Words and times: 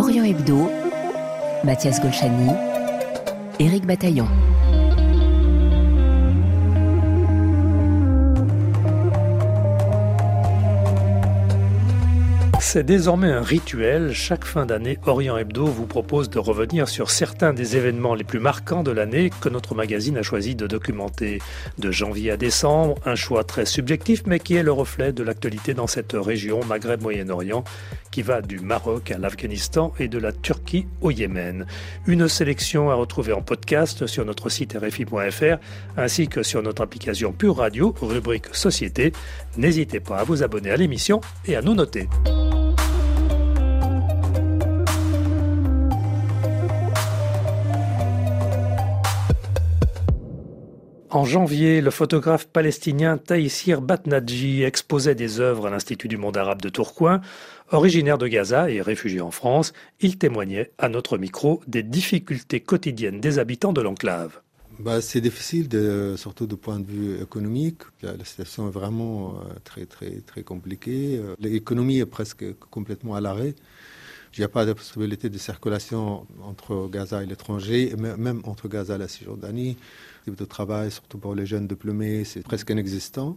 Orient 0.00 0.24
Hebdo, 0.24 0.70
Mathias 1.62 2.00
Golchani, 2.00 2.48
Éric 3.58 3.84
Bataillon. 3.84 4.26
C'est 12.72 12.84
désormais 12.84 13.30
un 13.30 13.42
rituel. 13.42 14.14
Chaque 14.14 14.44
fin 14.44 14.64
d'année, 14.64 14.96
Orient 15.04 15.36
Hebdo 15.36 15.66
vous 15.66 15.86
propose 15.86 16.30
de 16.30 16.38
revenir 16.38 16.88
sur 16.88 17.10
certains 17.10 17.52
des 17.52 17.76
événements 17.76 18.14
les 18.14 18.22
plus 18.22 18.38
marquants 18.38 18.82
de 18.82 18.92
l'année 18.92 19.30
que 19.40 19.48
notre 19.48 19.74
magazine 19.74 20.16
a 20.16 20.22
choisi 20.22 20.54
de 20.54 20.66
documenter. 20.66 21.40
De 21.78 21.90
janvier 21.90 22.30
à 22.30 22.36
décembre, 22.36 22.94
un 23.04 23.16
choix 23.16 23.44
très 23.44 23.66
subjectif 23.66 24.22
mais 24.24 24.38
qui 24.38 24.54
est 24.54 24.62
le 24.62 24.72
reflet 24.72 25.12
de 25.12 25.22
l'actualité 25.22 25.74
dans 25.74 25.88
cette 25.88 26.12
région 26.12 26.60
Maghreb-Moyen-Orient 26.64 27.64
qui 28.10 28.22
va 28.22 28.42
du 28.42 28.60
Maroc 28.60 29.10
à 29.10 29.18
l'Afghanistan 29.18 29.92
et 29.98 30.08
de 30.08 30.18
la 30.18 30.32
Turquie 30.32 30.86
au 31.00 31.10
Yémen. 31.10 31.66
Une 32.06 32.28
sélection 32.28 32.90
à 32.90 32.94
retrouver 32.94 33.32
en 33.32 33.42
podcast 33.42 34.06
sur 34.06 34.24
notre 34.24 34.48
site 34.48 34.76
rfi.fr 34.80 35.58
ainsi 35.96 36.28
que 36.28 36.42
sur 36.42 36.62
notre 36.62 36.82
application 36.82 37.32
Pure 37.32 37.56
Radio, 37.56 37.94
rubrique 38.00 38.46
Société. 38.52 39.12
N'hésitez 39.56 40.00
pas 40.00 40.18
à 40.18 40.24
vous 40.24 40.42
abonner 40.42 40.70
à 40.70 40.76
l'émission 40.76 41.20
et 41.46 41.56
à 41.56 41.62
nous 41.62 41.74
noter. 41.74 42.08
En 51.12 51.24
janvier, 51.24 51.80
le 51.80 51.90
photographe 51.90 52.46
palestinien 52.46 53.18
Taïsir 53.18 53.82
Batnadji 53.82 54.62
exposait 54.62 55.16
des 55.16 55.40
œuvres 55.40 55.66
à 55.66 55.70
l'Institut 55.70 56.06
du 56.06 56.16
monde 56.16 56.36
arabe 56.36 56.62
de 56.62 56.68
Tourcoing. 56.68 57.20
Originaire 57.72 58.18
de 58.18 58.26
Gaza 58.26 58.68
et 58.68 58.82
réfugié 58.82 59.20
en 59.20 59.30
France, 59.30 59.72
il 60.00 60.18
témoignait 60.18 60.72
à 60.78 60.88
notre 60.88 61.18
micro 61.18 61.62
des 61.68 61.84
difficultés 61.84 62.58
quotidiennes 62.58 63.20
des 63.20 63.38
habitants 63.38 63.72
de 63.72 63.80
l'enclave. 63.80 64.40
Bah, 64.80 65.00
c'est 65.00 65.20
difficile, 65.20 65.68
surtout 66.16 66.48
du 66.48 66.56
point 66.56 66.80
de 66.80 66.86
vue 66.86 67.22
économique. 67.22 67.82
La, 68.02 68.24
situation 68.24 68.66
est 68.66 68.72
vraiment 68.72 69.34
euh, 69.34 69.54
très, 69.62 69.86
très, 69.86 70.20
très 70.26 70.42
compliquée. 70.42 71.16
Euh, 71.18 71.36
l'économie 71.38 71.98
est 71.98 72.06
presque 72.06 72.44
complètement 72.70 73.14
à 73.14 73.20
l'arrêt. 73.20 73.54
Il 74.36 74.40
n'y 74.40 74.44
a 74.44 74.48
pas 74.48 74.64
de 74.64 74.72
possibilité 74.72 75.28
de 75.28 75.38
circulation 75.38 76.26
entre 76.42 76.88
Gaza 76.88 77.22
et 77.22 77.26
l'étranger, 77.26 77.94
même 77.96 78.40
entre 78.44 78.68
Gaza 78.68 78.94
et 78.94 78.98
la 78.98 79.08
Cisjordanie 79.08 79.76
de 80.26 80.44
travail, 80.44 80.90
surtout 80.90 81.18
pour 81.18 81.34
les 81.34 81.46
jeunes 81.46 81.66
diplômés, 81.66 82.24
c'est 82.24 82.42
presque 82.42 82.70
inexistant. 82.70 83.36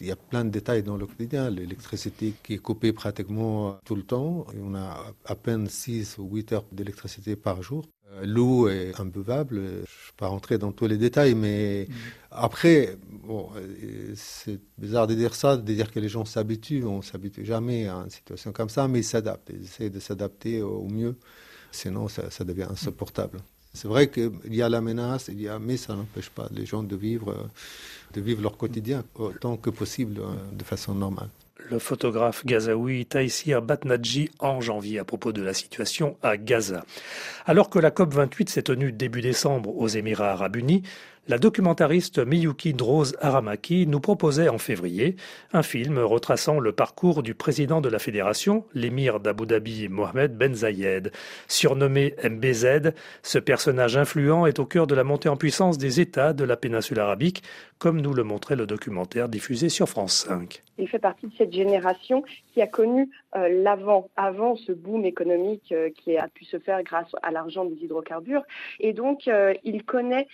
Il 0.00 0.06
y 0.06 0.10
a 0.10 0.16
plein 0.16 0.44
de 0.44 0.50
détails 0.50 0.82
dans 0.82 0.96
le 0.96 1.06
quotidien. 1.06 1.50
L'électricité 1.50 2.34
qui 2.42 2.54
est 2.54 2.58
coupée 2.58 2.92
pratiquement 2.92 3.78
tout 3.84 3.94
le 3.94 4.02
temps. 4.02 4.46
on 4.62 4.74
a 4.74 5.14
à 5.24 5.34
peine 5.34 5.68
6 5.68 6.18
ou 6.18 6.28
8 6.30 6.52
heures 6.52 6.64
d'électricité 6.72 7.36
par 7.36 7.62
jour. 7.62 7.86
Euh, 8.12 8.24
l'eau 8.24 8.68
est 8.68 8.98
imbuvable. 9.00 9.56
Je 9.56 9.62
ne 9.62 9.76
vais 9.76 9.86
pas 10.16 10.28
rentrer 10.28 10.58
dans 10.58 10.72
tous 10.72 10.86
les 10.86 10.96
détails, 10.96 11.34
mais 11.34 11.86
mm. 11.88 11.92
après, 12.30 12.96
bon, 13.24 13.50
euh, 13.56 14.12
c'est 14.14 14.60
bizarre 14.78 15.06
de 15.06 15.14
dire 15.14 15.34
ça, 15.34 15.56
de 15.56 15.72
dire 15.72 15.90
que 15.90 16.00
les 16.00 16.08
gens 16.08 16.24
s'habituent. 16.24 16.84
On 16.84 16.98
ne 16.98 17.02
s'habitue 17.02 17.44
jamais 17.44 17.88
à 17.88 17.96
une 17.96 18.10
situation 18.10 18.52
comme 18.52 18.68
ça, 18.68 18.88
mais 18.88 19.00
ils 19.00 19.04
s'adaptent. 19.04 19.50
Ils 19.54 19.64
essaient 19.64 19.90
de 19.90 20.00
s'adapter 20.00 20.62
au 20.62 20.88
mieux. 20.88 21.16
Sinon, 21.72 22.08
ça 22.08 22.44
devient 22.44 22.66
insupportable. 22.68 23.38
C'est 23.72 23.88
vrai 23.88 24.08
qu'il 24.08 24.32
y 24.46 24.62
a 24.62 24.68
la 24.68 24.80
menace, 24.80 25.28
il 25.28 25.40
y 25.40 25.48
a, 25.48 25.58
mais 25.58 25.76
ça 25.76 25.94
n'empêche 25.94 26.28
pas 26.28 26.48
les 26.52 26.66
gens 26.66 26.82
de 26.82 26.96
vivre, 26.96 27.48
vivre 28.16 28.42
leur 28.42 28.56
quotidien 28.56 29.04
autant 29.14 29.56
que 29.56 29.70
possible 29.70 30.20
hein, 30.24 30.36
de 30.52 30.64
façon 30.64 30.94
normale. 30.94 31.28
Le 31.68 31.78
photographe 31.78 32.44
gazaoui 32.44 33.06
Taïsir 33.06 33.62
Batnadji 33.62 34.30
en 34.38 34.60
janvier 34.60 34.98
à 34.98 35.04
propos 35.04 35.32
de 35.32 35.42
la 35.42 35.54
situation 35.54 36.16
à 36.22 36.36
Gaza. 36.36 36.84
Alors 37.46 37.70
que 37.70 37.78
la 37.78 37.90
COP28 37.90 38.48
s'est 38.48 38.62
tenue 38.62 38.92
début 38.92 39.20
décembre 39.20 39.76
aux 39.76 39.86
Émirats 39.86 40.32
arabes 40.32 40.56
unis, 40.56 40.82
la 41.28 41.38
documentariste 41.38 42.18
Miyuki 42.18 42.72
Droz 42.72 43.14
Aramaki 43.20 43.86
nous 43.86 44.00
proposait 44.00 44.48
en 44.48 44.58
février 44.58 45.16
un 45.52 45.62
film 45.62 45.98
retraçant 45.98 46.58
le 46.58 46.72
parcours 46.72 47.22
du 47.22 47.34
président 47.34 47.80
de 47.80 47.88
la 47.88 47.98
fédération, 47.98 48.64
l'émir 48.74 49.20
d'Abu 49.20 49.46
Dhabi 49.46 49.88
Mohamed 49.88 50.36
Ben 50.36 50.54
Zayed. 50.54 51.12
Surnommé 51.46 52.14
MBZ, 52.24 52.92
ce 53.22 53.38
personnage 53.38 53.96
influent 53.96 54.46
est 54.46 54.58
au 54.58 54.66
cœur 54.66 54.86
de 54.86 54.94
la 54.94 55.04
montée 55.04 55.28
en 55.28 55.36
puissance 55.36 55.78
des 55.78 56.00
États 56.00 56.32
de 56.32 56.44
la 56.44 56.56
péninsule 56.56 56.98
arabique, 56.98 57.42
comme 57.78 58.00
nous 58.00 58.14
le 58.14 58.24
montrait 58.24 58.56
le 58.56 58.66
documentaire 58.66 59.28
diffusé 59.28 59.68
sur 59.68 59.88
France 59.88 60.26
5. 60.28 60.62
Il 60.78 60.88
fait 60.88 60.98
partie 60.98 61.26
de 61.26 61.32
cette 61.36 61.52
génération 61.52 62.24
qui 62.52 62.62
a 62.62 62.66
connu 62.66 63.10
euh, 63.36 63.48
l'avant, 63.62 64.08
avant 64.16 64.56
ce 64.56 64.72
boom 64.72 65.04
économique 65.04 65.72
euh, 65.72 65.90
qui 65.90 66.16
a 66.16 66.26
pu 66.28 66.44
se 66.44 66.58
faire 66.58 66.82
grâce 66.82 67.14
à 67.22 67.30
l'argent 67.30 67.64
des 67.64 67.76
hydrocarbures. 67.84 68.42
Et 68.80 68.92
donc, 68.92 69.28
euh, 69.28 69.54
il 69.62 69.84
connaît 69.84 70.26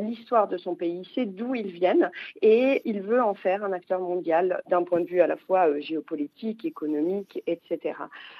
l'histoire 0.00 0.25
de 0.26 0.56
son 0.56 0.74
pays, 0.74 1.08
sait 1.14 1.24
d'où 1.24 1.54
ils 1.54 1.70
viennent 1.70 2.10
et 2.42 2.82
il 2.84 3.00
veut 3.00 3.22
en 3.22 3.34
faire 3.34 3.64
un 3.64 3.72
acteur 3.72 4.00
mondial 4.00 4.60
d'un 4.68 4.82
point 4.82 5.00
de 5.00 5.06
vue 5.06 5.20
à 5.20 5.26
la 5.26 5.36
fois 5.36 5.78
géopolitique, 5.78 6.64
économique, 6.64 7.42
etc. 7.46 7.94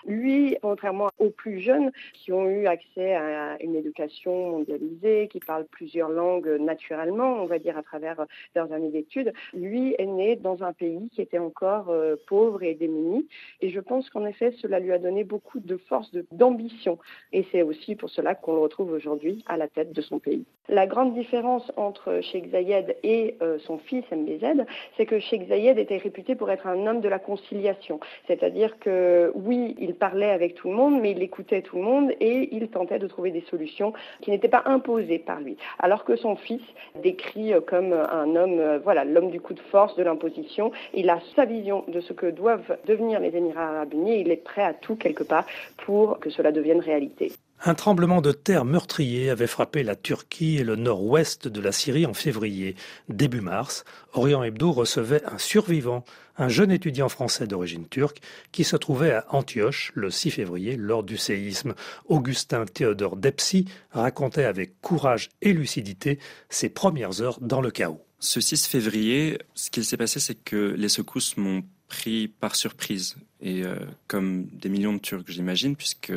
Lui, 0.05 0.57
contrairement 0.63 1.11
aux 1.19 1.31
plus 1.31 1.61
jeunes 1.61 1.93
qui 2.13 2.33
ont 2.33 2.49
eu 2.49 2.67
accès 2.67 3.15
à 3.15 3.57
une 3.63 3.77
éducation 3.77 4.51
mondialisée, 4.51 5.29
qui 5.31 5.39
parlent 5.39 5.67
plusieurs 5.71 6.09
langues 6.09 6.49
naturellement, 6.59 7.35
on 7.35 7.47
va 7.47 7.59
dire 7.61 7.79
à 7.79 7.83
travers 7.83 8.27
leurs 8.57 8.73
années 8.73 8.91
d'études, 8.91 9.33
lui 9.55 9.95
est 9.99 10.07
né 10.07 10.35
dans 10.35 10.65
un 10.65 10.73
pays 10.73 11.09
qui 11.11 11.23
était 11.23 11.39
encore 11.39 11.95
pauvre 12.27 12.65
et 12.65 12.75
démuni. 12.75 13.29
Et 13.61 13.71
je 13.71 13.81
pense 13.81 14.11
qu'en 14.11 14.27
effet, 14.27 14.53
cela 14.61 14.81
lui 14.81 14.93
a 14.93 14.99
donné 14.99 15.23
beaucoup 15.23 15.61
de 15.61 15.77
force, 15.77 16.11
d'ambition. 16.33 16.99
Et 17.33 17.47
c'est 17.53 17.63
aussi 17.63 17.95
pour 17.95 18.11
cela 18.11 18.35
qu'on 18.35 18.55
le 18.55 18.61
retrouve 18.61 18.91
aujourd'hui 18.91 19.45
à 19.47 19.57
la 19.57 19.69
tête 19.69 19.93
de 19.93 20.03
son 20.03 20.19
pays. 20.19 20.45
La 20.69 20.89
grande 20.89 21.15
différence 21.15 21.71
entre 21.77 22.21
Sheikh 22.21 22.51
Zayed 22.51 22.97
et 23.03 23.37
euh, 23.43 23.59
son 23.59 23.79
fils 23.79 24.05
MBZ, 24.11 24.65
c'est 24.97 25.07
que 25.07 25.19
Sheikh 25.19 25.49
Zayed 25.49 25.79
était 25.79 25.97
réputé 25.97 26.35
pour 26.35 26.51
être 26.51 26.67
un 26.67 26.87
homme 26.87 27.01
de 27.01 27.09
la 27.09 27.19
conciliation. 27.19 28.01
C'est-à-dire 28.27 28.79
que 28.79 29.33
oui, 29.35 29.75
il 29.79 29.95
parlait 29.95 30.31
avec 30.31 30.55
tout 30.55 30.69
le 30.69 30.75
monde, 30.75 31.01
mais 31.01 31.13
il 31.13 31.23
écoutait 31.23 31.63
tout 31.63 31.77
le 31.77 31.83
monde 31.83 32.13
et 32.21 32.49
il 32.53 32.69
tentait 32.69 32.99
de 32.99 33.07
trouver 33.07 33.31
des 33.31 33.43
solutions 33.43 33.93
qui 34.21 34.31
n'étaient 34.31 34.49
pas 34.49 34.63
imposées 34.67 35.19
par 35.19 35.41
lui. 35.41 35.57
Alors 35.79 36.05
que 36.05 36.17
son 36.17 36.37
fils, 36.37 36.63
décrit 37.03 37.53
comme 37.67 37.93
un 37.93 38.37
homme, 38.37 38.59
euh, 38.59 38.79
voilà, 38.79 39.05
l'homme 39.05 39.31
du 39.31 39.41
coup 39.41 39.55
de 39.55 39.61
force, 39.61 39.97
de 39.97 40.03
l'imposition, 40.03 40.73
il 40.95 41.11
a 41.11 41.21
sa 41.35 41.45
vision 41.45 41.85
de 41.89 42.01
ce 42.01 42.13
que 42.13 42.27
doivent 42.27 42.77
devenir 42.87 43.21
les 43.21 43.37
Émirats 43.37 43.69
arabes 43.69 43.95
unis 43.95 44.13
et 44.13 44.21
il 44.21 44.31
est 44.31 44.37
prêt 44.37 44.63
à 44.63 44.75
tout 44.75 44.97
quelque 44.97 45.25
part 45.25 45.47
pour 45.85 46.19
que 46.19 46.31
cela 46.31 46.53
devienne 46.53 46.81
réalité. 46.81 47.33
Un 47.65 47.75
tremblement 47.75 48.21
de 48.21 48.33
terre 48.33 48.65
meurtrier 48.65 49.31
avait 49.31 49.47
frappé 49.47 49.83
la 49.83 49.97
Turquie 49.97 50.59
et 50.59 50.65
le 50.65 50.77
nord-ouest 50.77 51.49
de 51.49 51.61
la 51.61 51.73
Syrie 51.73 52.07
en 52.07 52.15
février. 52.15 52.77
Début 53.09 53.41
mars, 53.41 53.85
Orient 54.13 54.43
Hebdo 54.43 54.73
recevait 54.73 55.25
un 55.25 55.39
survivant, 55.39 56.05
un 56.37 56.49
jeune 56.49 56.71
étudiant 56.71 57.09
français 57.09 57.47
d'origine 57.47 57.89
turque 57.89 58.21
qui 58.53 58.63
se 58.63 58.77
trouvait 58.77 59.13
à 59.13 59.27
Antioche 59.31 59.91
le 59.95 60.11
6 60.11 60.33
février 60.33 60.77
lors 60.77 61.03
du 61.03 61.17
séisme. 61.17 61.75
Augustin 62.07 62.67
Théodore 62.67 63.17
Depsy 63.17 63.67
racontait 63.91 64.45
avec 64.45 64.81
courage 64.81 65.31
et 65.41 65.53
lucidité 65.53 66.19
ses 66.51 66.69
premières 66.69 67.23
heures 67.23 67.39
dans 67.41 67.63
le 67.63 67.71
chaos. 67.71 68.03
Ce 68.19 68.41
6 68.41 68.67
février, 68.67 69.39
ce 69.55 69.71
qu'il 69.71 69.85
s'est 69.85 69.97
passé, 69.97 70.21
c'est 70.21 70.35
que 70.35 70.75
les 70.77 70.89
secousses 70.89 71.37
m'ont 71.37 71.65
pris 71.89 72.29
par 72.29 72.55
surprise. 72.55 73.17
Et 73.41 73.63
euh, 73.63 73.77
comme 74.09 74.47
des 74.47 74.69
millions 74.69 74.93
de 74.93 74.99
Turcs, 74.99 75.25
j'imagine, 75.29 75.77
puisque 75.77 76.13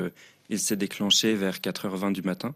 il 0.49 0.59
s'est 0.59 0.75
déclenché 0.75 1.35
vers 1.35 1.57
4h20 1.57 2.13
du 2.13 2.21
matin. 2.21 2.53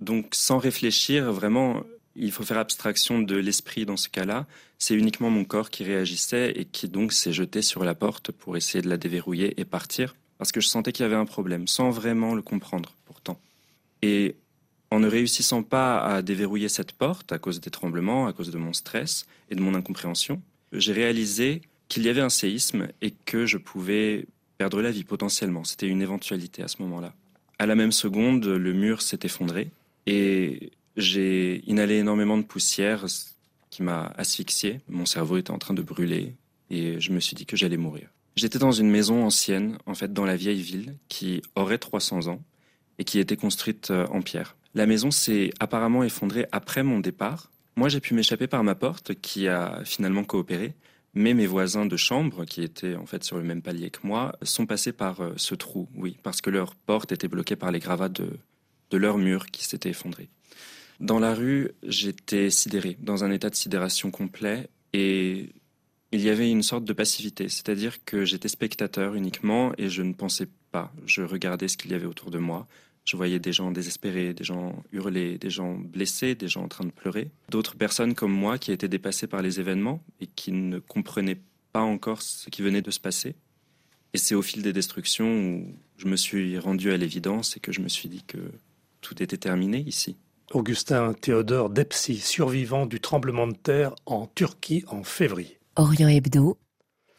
Donc 0.00 0.28
sans 0.32 0.58
réfléchir, 0.58 1.32
vraiment, 1.32 1.82
il 2.14 2.32
faut 2.32 2.44
faire 2.44 2.58
abstraction 2.58 3.20
de 3.20 3.36
l'esprit 3.36 3.84
dans 3.84 3.96
ce 3.96 4.08
cas-là. 4.08 4.46
C'est 4.78 4.94
uniquement 4.94 5.30
mon 5.30 5.44
corps 5.44 5.70
qui 5.70 5.84
réagissait 5.84 6.52
et 6.54 6.64
qui 6.64 6.88
donc 6.88 7.12
s'est 7.12 7.32
jeté 7.32 7.62
sur 7.62 7.84
la 7.84 7.94
porte 7.94 8.30
pour 8.30 8.56
essayer 8.56 8.80
de 8.80 8.88
la 8.88 8.96
déverrouiller 8.96 9.60
et 9.60 9.64
partir, 9.64 10.14
parce 10.38 10.52
que 10.52 10.60
je 10.60 10.68
sentais 10.68 10.92
qu'il 10.92 11.02
y 11.02 11.06
avait 11.06 11.16
un 11.16 11.26
problème, 11.26 11.66
sans 11.66 11.90
vraiment 11.90 12.34
le 12.34 12.42
comprendre 12.42 12.94
pourtant. 13.06 13.40
Et 14.02 14.36
en 14.90 15.00
ne 15.00 15.08
réussissant 15.08 15.62
pas 15.62 16.00
à 16.00 16.22
déverrouiller 16.22 16.68
cette 16.68 16.92
porte 16.92 17.32
à 17.32 17.38
cause 17.38 17.60
des 17.60 17.70
tremblements, 17.70 18.26
à 18.26 18.32
cause 18.32 18.50
de 18.50 18.58
mon 18.58 18.72
stress 18.72 19.26
et 19.50 19.54
de 19.54 19.60
mon 19.60 19.74
incompréhension, 19.74 20.40
j'ai 20.72 20.92
réalisé 20.92 21.62
qu'il 21.88 22.04
y 22.04 22.08
avait 22.08 22.20
un 22.20 22.28
séisme 22.28 22.88
et 23.02 23.10
que 23.10 23.46
je 23.46 23.58
pouvais 23.58 24.26
perdre 24.58 24.82
la 24.82 24.90
vie 24.90 25.04
potentiellement. 25.04 25.64
C'était 25.64 25.86
une 25.86 26.02
éventualité 26.02 26.62
à 26.62 26.68
ce 26.68 26.82
moment-là. 26.82 27.14
À 27.58 27.66
la 27.66 27.74
même 27.74 27.92
seconde, 27.92 28.44
le 28.44 28.72
mur 28.72 29.02
s'est 29.02 29.20
effondré 29.22 29.70
et 30.06 30.72
j'ai 30.96 31.62
inhalé 31.66 31.96
énormément 31.96 32.36
de 32.36 32.42
poussière 32.42 33.06
qui 33.70 33.82
m'a 33.82 34.12
asphyxié. 34.16 34.80
Mon 34.88 35.06
cerveau 35.06 35.36
était 35.36 35.52
en 35.52 35.58
train 35.58 35.74
de 35.74 35.82
brûler 35.82 36.34
et 36.70 37.00
je 37.00 37.12
me 37.12 37.20
suis 37.20 37.34
dit 37.34 37.46
que 37.46 37.56
j'allais 37.56 37.76
mourir. 37.76 38.08
J'étais 38.36 38.58
dans 38.58 38.72
une 38.72 38.90
maison 38.90 39.24
ancienne, 39.24 39.78
en 39.86 39.94
fait 39.94 40.12
dans 40.12 40.24
la 40.24 40.36
vieille 40.36 40.62
ville, 40.62 40.96
qui 41.08 41.42
aurait 41.56 41.78
300 41.78 42.28
ans 42.28 42.40
et 42.98 43.04
qui 43.04 43.18
était 43.18 43.36
construite 43.36 43.90
euh, 43.90 44.06
en 44.08 44.22
pierre. 44.22 44.56
La 44.74 44.86
maison 44.86 45.10
s'est 45.10 45.50
apparemment 45.60 46.04
effondrée 46.04 46.46
après 46.52 46.82
mon 46.82 47.00
départ. 47.00 47.50
Moi, 47.76 47.88
j'ai 47.88 48.00
pu 48.00 48.14
m'échapper 48.14 48.46
par 48.46 48.62
ma 48.64 48.74
porte, 48.74 49.14
qui 49.14 49.48
a 49.48 49.80
finalement 49.84 50.24
coopéré, 50.24 50.74
Mais 51.18 51.34
mes 51.34 51.48
voisins 51.48 51.84
de 51.84 51.96
chambre, 51.96 52.44
qui 52.44 52.62
étaient 52.62 52.94
en 52.94 53.04
fait 53.04 53.24
sur 53.24 53.38
le 53.38 53.42
même 53.42 53.60
palier 53.60 53.90
que 53.90 54.06
moi, 54.06 54.36
sont 54.42 54.66
passés 54.66 54.92
par 54.92 55.20
euh, 55.20 55.32
ce 55.36 55.56
trou, 55.56 55.88
oui, 55.96 56.16
parce 56.22 56.40
que 56.40 56.48
leur 56.48 56.76
porte 56.76 57.10
était 57.10 57.26
bloquée 57.26 57.56
par 57.56 57.72
les 57.72 57.80
gravats 57.80 58.08
de, 58.08 58.38
de 58.92 58.96
leur 58.96 59.18
mur 59.18 59.46
qui 59.46 59.64
s'étaient 59.64 59.90
effondrés. 59.90 60.28
Dans 61.00 61.18
la 61.18 61.34
rue, 61.34 61.72
j'étais 61.82 62.50
sidéré, 62.50 62.96
dans 63.00 63.24
un 63.24 63.32
état 63.32 63.50
de 63.50 63.56
sidération 63.56 64.12
complet, 64.12 64.70
et 64.92 65.48
il 66.12 66.20
y 66.20 66.30
avait 66.30 66.52
une 66.52 66.62
sorte 66.62 66.84
de 66.84 66.92
passivité, 66.92 67.48
c'est-à-dire 67.48 68.04
que 68.04 68.24
j'étais 68.24 68.46
spectateur 68.46 69.16
uniquement 69.16 69.72
et 69.76 69.88
je 69.88 70.02
ne 70.02 70.12
pensais 70.12 70.46
pas. 70.70 70.92
Je 71.04 71.22
regardais 71.22 71.66
ce 71.66 71.76
qu'il 71.76 71.90
y 71.90 71.94
avait 71.94 72.06
autour 72.06 72.30
de 72.30 72.38
moi. 72.38 72.68
Je 73.08 73.16
voyais 73.16 73.38
des 73.38 73.54
gens 73.54 73.70
désespérés, 73.70 74.34
des 74.34 74.44
gens 74.44 74.82
hurler, 74.92 75.38
des 75.38 75.48
gens 75.48 75.76
blessés, 75.76 76.34
des 76.34 76.46
gens 76.46 76.64
en 76.64 76.68
train 76.68 76.84
de 76.84 76.90
pleurer. 76.90 77.30
D'autres 77.48 77.74
personnes 77.74 78.14
comme 78.14 78.32
moi 78.32 78.58
qui 78.58 78.70
étaient 78.70 78.86
dépassées 78.86 79.26
par 79.26 79.40
les 79.40 79.60
événements 79.60 80.02
et 80.20 80.26
qui 80.26 80.52
ne 80.52 80.78
comprenaient 80.78 81.40
pas 81.72 81.80
encore 81.80 82.20
ce 82.20 82.50
qui 82.50 82.60
venait 82.60 82.82
de 82.82 82.90
se 82.90 83.00
passer. 83.00 83.34
Et 84.12 84.18
c'est 84.18 84.34
au 84.34 84.42
fil 84.42 84.60
des 84.60 84.74
destructions 84.74 85.26
où 85.26 85.74
je 85.96 86.06
me 86.06 86.16
suis 86.16 86.58
rendu 86.58 86.92
à 86.92 86.98
l'évidence 86.98 87.56
et 87.56 87.60
que 87.60 87.72
je 87.72 87.80
me 87.80 87.88
suis 87.88 88.10
dit 88.10 88.24
que 88.26 88.52
tout 89.00 89.22
était 89.22 89.38
terminé 89.38 89.78
ici. 89.86 90.18
Augustin 90.52 91.14
Théodore 91.14 91.70
Depsi, 91.70 92.18
survivant 92.18 92.84
du 92.84 93.00
tremblement 93.00 93.46
de 93.46 93.56
terre 93.56 93.94
en 94.04 94.26
Turquie 94.26 94.84
en 94.88 95.02
février. 95.02 95.58
Orient 95.76 96.08
Hebdo, 96.08 96.58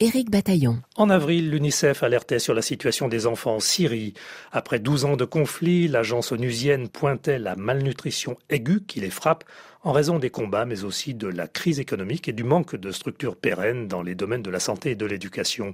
Éric 0.02 0.32
Bataillon. 0.32 0.78
En 0.96 1.10
avril, 1.10 1.52
l'UNICEF 1.52 2.04
alertait 2.04 2.40
sur 2.40 2.54
la 2.54 2.62
situation 2.62 3.10
des 3.10 3.28
enfants 3.28 3.56
en 3.56 3.60
Syrie. 3.60 4.14
Après 4.54 4.80
12 4.80 5.04
ans 5.04 5.18
de 5.18 5.26
conflit, 5.26 5.90
l'agence 5.90 6.32
onusienne 6.32 6.88
pointait 6.88 7.38
la 7.38 7.58
malnutrition 7.58 8.38
aiguë 8.50 8.86
qui 8.88 9.02
les 9.02 9.10
frappe 9.10 9.44
en 9.84 9.92
raison 9.92 10.18
des 10.18 10.30
combats, 10.30 10.64
mais 10.64 10.86
aussi 10.86 11.16
de 11.16 11.28
la 11.28 11.50
crise 11.50 11.82
économique 11.82 12.30
et 12.30 12.32
du 12.32 12.46
manque 12.46 12.78
de 12.78 12.92
structures 12.92 13.36
pérennes 13.36 13.90
dans 13.90 14.02
les 14.02 14.16
domaines 14.16 14.42
de 14.42 14.50
la 14.50 14.62
santé 14.62 14.92
et 14.92 14.96
de 14.96 15.06
l'éducation. 15.06 15.74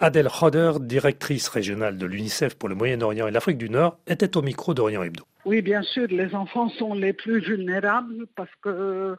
Adèle 0.00 0.30
Hodder, 0.40 0.72
directrice 0.80 1.46
régionale 1.46 1.96
de 1.96 2.06
l'UNICEF 2.06 2.56
pour 2.56 2.68
le 2.68 2.74
Moyen-Orient 2.74 3.28
et 3.28 3.30
l'Afrique 3.30 3.58
du 3.58 3.70
Nord, 3.70 3.98
était 4.08 4.36
au 4.36 4.42
micro 4.42 4.74
d'Orient 4.74 5.04
Hebdo. 5.04 5.22
Oui, 5.44 5.62
bien 5.62 5.82
sûr, 5.82 6.08
les 6.08 6.34
enfants 6.34 6.70
sont 6.70 6.94
les 6.94 7.12
plus 7.12 7.38
vulnérables 7.38 8.26
parce 8.34 8.50
que 8.62 9.16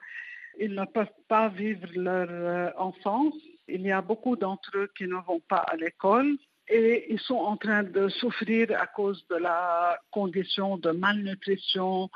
ils 0.60 0.76
ne 0.76 0.84
peuvent 0.84 1.08
pas 1.30 1.48
vivre 1.48 1.88
leur 1.96 2.28
euh, 2.30 2.70
enfance. 2.78 3.34
Il 3.72 3.82
y 3.82 3.92
a 3.92 4.02
beaucoup 4.02 4.36
d'entre 4.36 4.72
eux 4.76 4.92
qui 4.98 5.06
ne 5.06 5.16
vont 5.16 5.42
pas 5.48 5.64
à 5.72 5.76
l'école 5.76 6.38
et 6.68 7.08
ils 7.10 7.20
sont 7.20 7.36
en 7.36 7.58
train 7.58 7.84
de 7.84 8.08
souffrir 8.08 8.68
à 8.80 8.88
cause 8.88 9.26
de 9.30 9.36
la 9.36 10.00
condition 10.12 10.78
de 10.78 10.92
malnutrition, 10.92 12.10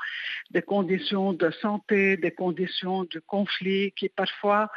des 0.50 0.62
conditions 0.62 1.32
de 1.32 1.50
santé, 1.62 2.16
des 2.16 2.30
conditions 2.30 3.04
de 3.04 3.20
conflit 3.26 3.92
qui 3.92 4.08
parfois 4.08 4.70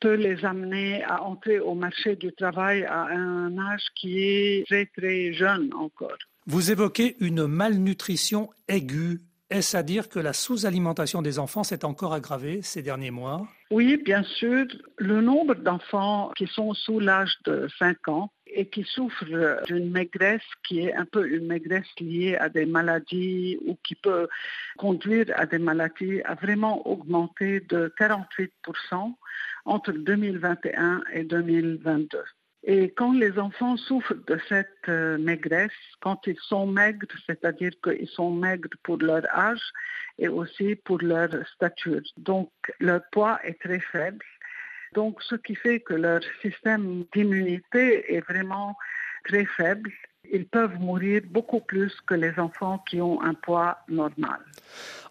peut 0.00 0.14
les 0.14 0.44
amener 0.44 1.02
à 1.04 1.22
entrer 1.22 1.60
au 1.60 1.74
marché 1.74 2.16
du 2.16 2.32
travail 2.32 2.84
à 2.84 3.04
un 3.04 3.56
âge 3.58 3.86
qui 3.94 4.22
est 4.22 4.66
très 4.66 4.86
très 4.86 5.32
jeune 5.32 5.72
encore. 5.74 6.18
Vous 6.46 6.70
évoquez 6.70 7.16
une 7.20 7.46
malnutrition 7.46 8.50
aiguë 8.68 9.20
est-ce 9.52 9.76
à 9.76 9.82
dire 9.82 10.08
que 10.08 10.18
la 10.18 10.32
sous-alimentation 10.32 11.22
des 11.22 11.38
enfants 11.38 11.62
s'est 11.62 11.84
encore 11.84 12.14
aggravée 12.14 12.62
ces 12.62 12.82
derniers 12.82 13.10
mois? 13.10 13.46
Oui, 13.70 13.96
bien 13.96 14.22
sûr. 14.22 14.66
Le 14.96 15.20
nombre 15.20 15.54
d'enfants 15.54 16.32
qui 16.36 16.46
sont 16.46 16.74
sous 16.74 17.00
l'âge 17.00 17.36
de 17.44 17.68
5 17.78 18.08
ans 18.08 18.32
et 18.46 18.66
qui 18.66 18.84
souffrent 18.84 19.24
d'une 19.66 19.90
maigresse 19.90 20.42
qui 20.66 20.80
est 20.80 20.94
un 20.94 21.04
peu 21.04 21.28
une 21.28 21.46
maigresse 21.46 21.86
liée 22.00 22.36
à 22.36 22.48
des 22.48 22.66
maladies 22.66 23.58
ou 23.66 23.76
qui 23.82 23.94
peut 23.94 24.28
conduire 24.78 25.26
à 25.36 25.46
des 25.46 25.58
maladies 25.58 26.22
a 26.22 26.34
vraiment 26.34 26.86
augmenté 26.86 27.60
de 27.60 27.92
48% 27.98 28.48
entre 29.64 29.92
2021 29.92 31.02
et 31.12 31.24
2022. 31.24 32.18
Et 32.64 32.92
quand 32.92 33.12
les 33.12 33.38
enfants 33.38 33.76
souffrent 33.76 34.14
de 34.26 34.38
cette 34.48 34.88
euh, 34.88 35.18
maigresse, 35.18 35.72
quand 36.00 36.26
ils 36.26 36.38
sont 36.38 36.66
maigres, 36.66 37.06
c'est-à-dire 37.26 37.72
qu'ils 37.82 38.08
sont 38.08 38.30
maigres 38.30 38.76
pour 38.84 38.98
leur 38.98 39.24
âge 39.36 39.62
et 40.18 40.28
aussi 40.28 40.76
pour 40.76 40.98
leur 41.02 41.30
stature. 41.48 42.02
Donc 42.16 42.50
leur 42.78 43.02
poids 43.10 43.40
est 43.44 43.60
très 43.60 43.80
faible. 43.80 44.24
Donc 44.94 45.22
ce 45.22 45.34
qui 45.34 45.56
fait 45.56 45.80
que 45.80 45.94
leur 45.94 46.20
système 46.40 47.04
d'immunité 47.12 48.14
est 48.14 48.20
vraiment 48.20 48.76
très 49.24 49.44
faible 49.44 49.90
ils 50.30 50.46
peuvent 50.46 50.78
mourir 50.78 51.22
beaucoup 51.26 51.60
plus 51.60 51.94
que 52.06 52.14
les 52.14 52.38
enfants 52.38 52.78
qui 52.88 53.00
ont 53.00 53.20
un 53.22 53.34
poids 53.34 53.78
normal. 53.88 54.40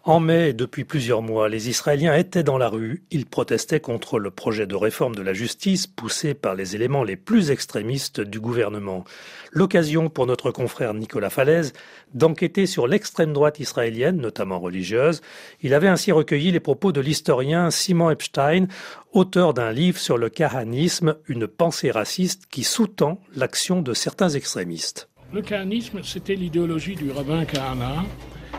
En 0.04 0.18
mai, 0.18 0.52
depuis 0.52 0.82
plusieurs 0.82 1.22
mois, 1.22 1.48
les 1.48 1.68
Israéliens 1.68 2.16
étaient 2.16 2.42
dans 2.42 2.58
la 2.58 2.68
rue. 2.68 3.04
Ils 3.12 3.24
protestaient 3.24 3.78
contre 3.78 4.18
le 4.18 4.32
projet 4.32 4.66
de 4.66 4.74
réforme 4.74 5.14
de 5.14 5.22
la 5.22 5.32
justice 5.32 5.86
poussé 5.86 6.34
par 6.34 6.56
les 6.56 6.74
éléments 6.74 7.04
les 7.04 7.14
plus 7.14 7.52
extrémistes 7.52 8.20
du 8.20 8.40
gouvernement. 8.40 9.04
L'occasion 9.52 10.08
pour 10.08 10.26
notre 10.26 10.50
confrère 10.50 10.92
Nicolas 10.92 11.30
Falaise 11.30 11.72
d'enquêter 12.14 12.66
sur 12.66 12.88
l'extrême 12.88 13.32
droite 13.32 13.60
israélienne, 13.60 14.16
notamment 14.16 14.58
religieuse. 14.58 15.20
Il 15.60 15.72
avait 15.72 15.86
ainsi 15.86 16.10
recueilli 16.10 16.50
les 16.50 16.58
propos 16.58 16.90
de 16.90 17.00
l'historien 17.00 17.70
Simon 17.70 18.10
Epstein, 18.10 18.66
auteur 19.12 19.54
d'un 19.54 19.70
livre 19.70 19.98
sur 19.98 20.18
le 20.18 20.28
kahanisme, 20.28 21.14
une 21.28 21.46
pensée 21.46 21.92
raciste 21.92 22.46
qui 22.50 22.64
sous-tend 22.64 23.20
l'action 23.36 23.82
de 23.82 23.94
certains 23.94 24.30
extrémistes. 24.30 25.08
Le 25.32 25.42
kahanisme, 25.42 26.02
c'était 26.02 26.34
l'idéologie 26.34 26.96
du 26.96 27.12
rabbin 27.12 27.44
Kahana, 27.44 28.04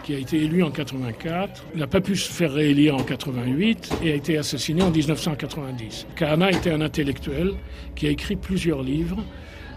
qui 0.04 0.14
a 0.14 0.18
été 0.18 0.38
élu 0.38 0.64
en 0.64 0.70
84. 0.70 1.64
Il 1.74 1.80
n'a 1.80 1.88
pas 1.88 2.02
pu 2.02 2.16
se 2.16 2.32
faire 2.32 2.54
réélire 2.54 2.96
en 2.96 3.04
88 3.04 3.98
et 4.04 4.12
a 4.12 4.16
été 4.16 4.38
assassiné 4.38 4.84
en 4.84 4.92
1990. 4.92 6.08
Kahana 6.16 6.52
était 6.52 6.72
un 6.72 6.82
intellectuel 6.82 7.54
qui 7.96 8.08
a 8.08 8.10
écrit 8.10 8.36
plusieurs 8.36 8.84
livres. 8.84 9.24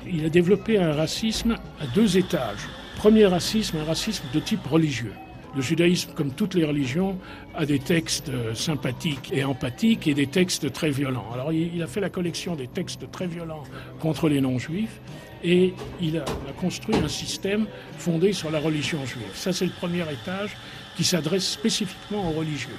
Il 0.07 0.25
a 0.25 0.29
développé 0.29 0.79
un 0.79 0.93
racisme 0.93 1.57
à 1.81 1.87
deux 1.95 2.19
étages. 2.19 2.69
Premier 2.97 3.27
racisme, 3.27 3.79
un 3.79 3.85
racisme 3.85 4.25
de 4.35 4.41
type 4.41 4.67
religieux. 4.67 5.13
Le 5.55 5.63
judaïsme, 5.63 6.11
comme 6.15 6.33
toutes 6.33 6.55
les 6.55 6.65
religions, 6.65 7.17
a 7.55 7.65
des 7.65 7.79
textes 7.79 8.29
euh, 8.29 8.55
sympathiques 8.55 9.33
et 9.33 9.43
empathiques 9.43 10.07
et 10.07 10.13
des 10.13 10.27
textes 10.27 10.71
très 10.71 10.91
violents. 10.91 11.27
Alors 11.33 11.51
il 11.51 11.83
a 11.83 11.87
fait 11.87 12.01
la 12.01 12.11
collection 12.11 12.57
des 12.57 12.67
textes 12.67 13.11
très 13.11 13.27
violents 13.27 13.63
contre 13.99 14.29
les 14.29 14.43
non-juifs 14.43 15.01
et 15.43 15.75
il 16.01 16.19
a, 16.19 16.25
construit 16.59 16.97
un 16.97 17.09
système 17.09 17.67
fondé 17.99 18.33
sur 18.33 18.51
la 18.51 18.59
religion 18.59 19.05
juive. 19.05 19.31
Ça, 19.35 19.53
c'est 19.53 19.67
le 19.67 19.73
premier 19.73 20.03
étage 20.11 20.57
qui 20.97 21.05
s'adresse 21.05 21.47
spécifiquement 21.47 22.31
aux 22.31 22.33
religieux. 22.33 22.77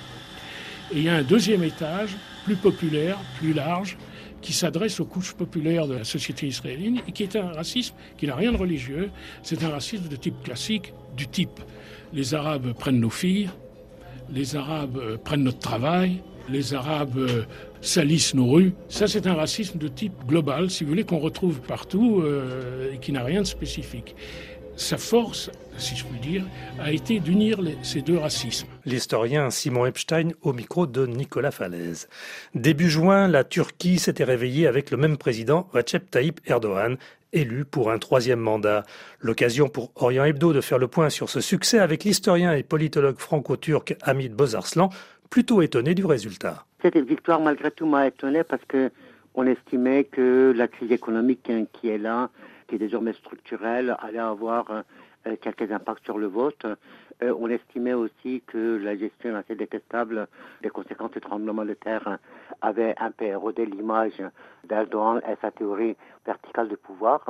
Et 0.94 0.98
il 0.98 1.04
y 1.04 1.10
a 1.10 1.16
un 1.16 1.24
deuxième 1.24 1.64
étage, 1.64 2.16
plus 2.46 2.56
populaire, 2.56 3.18
plus 3.40 3.54
large, 3.54 3.98
qui 4.42 4.54
s'adresse 4.54 5.00
aux 5.00 5.06
couches 5.06 5.34
populaires 5.34 5.88
de 5.88 5.96
la 5.96 6.04
société 6.04 6.48
israélienne 6.48 7.02
et 7.08 7.12
qui 7.12 7.24
est 7.24 7.36
un 7.36 7.52
racisme 7.52 7.96
qui 8.18 8.28
n'a 8.28 8.36
rien 8.36 8.52
de 8.52 8.58
religieux. 8.58 9.10
C'est 9.44 9.64
un 9.64 9.70
racisme 9.70 10.08
de 10.08 10.16
type 10.16 10.42
classique, 10.44 10.94
du 11.16 11.28
type 11.28 11.60
les 12.14 12.34
Arabes 12.34 12.74
prennent 12.74 13.00
nos 13.00 13.10
filles, 13.10 13.50
les 14.30 14.56
Arabes 14.56 15.18
prennent 15.24 15.44
notre 15.44 15.60
travail, 15.60 16.22
les 16.50 16.74
Arabes 16.74 17.18
euh, 17.18 17.44
salissent 17.82 18.34
nos 18.34 18.50
rues. 18.52 18.74
Ça, 18.90 19.08
c'est 19.08 19.28
un 19.28 19.34
racisme 19.34 19.78
de 19.78 19.88
type 19.88 20.14
global, 20.26 20.70
si 20.70 20.84
vous 20.84 20.90
voulez, 20.90 21.04
qu'on 21.04 21.20
retrouve 21.20 21.62
partout 21.62 22.22
euh, 22.22 22.94
et 22.94 22.98
qui 22.98 23.12
n'a 23.12 23.24
rien 23.24 23.42
de 23.42 23.48
spécifique. 23.48 24.16
Sa 24.76 24.98
force, 24.98 25.50
si 25.80 25.96
je 25.96 26.06
puis 26.06 26.20
dire, 26.20 26.44
a 26.80 26.92
été 26.92 27.20
d'unir 27.20 27.60
ces 27.82 28.04
deux 28.04 28.18
racismes. 28.18 28.68
L'historien 28.86 29.50
Simon 29.50 29.88
Epstein 29.88 30.30
au 30.44 30.54
micro 30.54 30.86
de 30.86 31.08
Nicolas 31.08 31.50
Falaise. 31.50 32.08
Début 32.54 32.90
juin, 32.90 33.28
la 33.28 33.44
Turquie 33.44 33.98
s'était 33.98 34.24
réveillée 34.24 34.68
avec 34.68 34.92
le 34.92 34.98
même 34.98 35.18
président, 35.18 35.68
Recep 35.74 36.12
Tayyip 36.12 36.42
Erdogan, 36.46 36.98
élu 37.34 37.66
pour 37.66 37.92
un 37.92 37.98
troisième 37.98 38.40
mandat. 38.40 38.84
L'occasion 39.20 39.68
pour 39.68 39.92
Orient 39.96 40.26
Hebdo 40.26 40.54
de 40.54 40.62
faire 40.62 40.78
le 40.78 40.88
point 40.88 41.10
sur 41.10 41.30
ce 41.30 41.42
succès 41.42 41.80
avec 41.80 42.04
l'historien 42.04 42.54
et 42.54 42.64
politologue 42.64 43.18
franco-turc 43.18 43.96
Hamid 44.02 44.34
Bozarslan, 44.34 44.90
plutôt 45.30 45.62
étonné 45.62 45.96
du 45.96 46.06
résultat. 46.06 46.66
Cette 46.82 46.98
victoire, 46.98 47.40
malgré 47.40 47.72
tout, 47.72 47.86
m'a 47.86 48.08
étonné 48.08 48.44
parce 48.44 48.64
que 48.66 48.92
on 49.36 49.46
estimait 49.46 50.06
que 50.06 50.52
la 50.56 50.68
crise 50.68 50.92
économique 50.92 51.52
qui 51.74 51.90
est 51.90 52.00
là, 52.00 52.30
qui 52.68 52.76
est 52.76 52.80
désormais 52.80 53.14
structurelle, 53.14 53.96
allait 54.00 54.18
avoir 54.18 54.84
euh, 55.28 55.36
quelques 55.42 55.72
impacts 55.72 56.04
sur 56.06 56.18
le 56.18 56.28
vote. 56.28 56.66
Euh, 57.24 57.34
on 57.40 57.50
estimait 57.50 57.94
aussi 57.94 58.42
que 58.48 58.78
la 58.78 58.96
gestion 58.96 59.36
assez 59.36 59.56
détestable 59.56 60.28
des 60.62 60.70
conséquences 60.70 61.12
du 61.12 61.20
tremblement 61.20 61.66
de 61.66 61.74
terre 61.74 62.18
avait 62.62 62.96
un 62.98 63.12
peu 63.12 63.26
érodé 63.26 63.66
l'image 63.66 64.22
d'Erdogan 64.64 65.22
et 65.28 65.36
sa 65.42 65.52
théorie 65.52 65.96
verticale 66.26 66.70
de 66.70 66.76
pouvoir. 66.76 67.24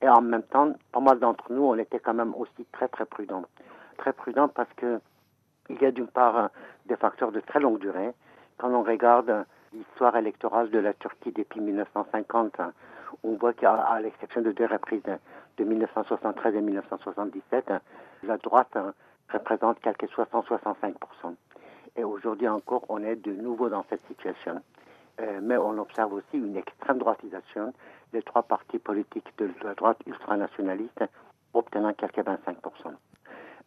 Et 0.00 0.08
en 0.08 0.20
même 0.20 0.42
temps, 0.42 0.72
pas 0.90 1.00
mal 1.00 1.18
d'entre 1.20 1.52
nous, 1.52 1.62
on 1.62 1.76
était 1.76 2.00
quand 2.00 2.14
même 2.14 2.34
aussi 2.34 2.66
très 2.72 2.88
très 2.88 3.06
prudents. 3.06 3.44
Très 3.98 4.12
prudents 4.12 4.48
parce 4.48 4.72
que 4.76 5.00
il 5.72 5.82
y 5.82 5.86
a 5.86 5.90
d'une 5.90 6.06
part 6.06 6.50
des 6.86 6.96
facteurs 6.96 7.32
de 7.32 7.40
très 7.40 7.60
longue 7.60 7.78
durée. 7.78 8.12
Quand 8.58 8.70
on 8.70 8.82
regarde 8.82 9.44
l'histoire 9.72 10.16
électorale 10.16 10.70
de 10.70 10.78
la 10.78 10.92
Turquie 10.94 11.32
depuis 11.32 11.60
1950, 11.60 12.60
on 13.24 13.34
voit 13.36 13.52
qu'à 13.54 13.98
l'exception 14.00 14.42
de 14.42 14.52
deux 14.52 14.66
reprises 14.66 15.02
de 15.56 15.64
1973 15.64 16.54
et 16.54 16.60
1977, 16.60 17.72
la 18.22 18.36
droite 18.38 18.76
représente 19.32 19.80
quelques 19.80 20.10
60-65%. 20.12 20.94
Et 21.96 22.04
aujourd'hui 22.04 22.48
encore, 22.48 22.84
on 22.88 23.02
est 23.02 23.16
de 23.16 23.32
nouveau 23.32 23.68
dans 23.68 23.84
cette 23.88 24.04
situation. 24.06 24.60
mais 25.42 25.56
on 25.56 25.78
observe 25.78 26.12
aussi 26.12 26.38
une 26.38 26.56
extrême 26.56 26.98
droitisation 26.98 27.72
des 28.12 28.22
trois 28.22 28.42
partis 28.42 28.78
politiques 28.78 29.32
de 29.38 29.50
la 29.62 29.74
droite 29.74 29.98
ultranationaliste 30.06 31.04
obtenant 31.54 31.92
quelques 31.92 32.18
25%. 32.18 32.94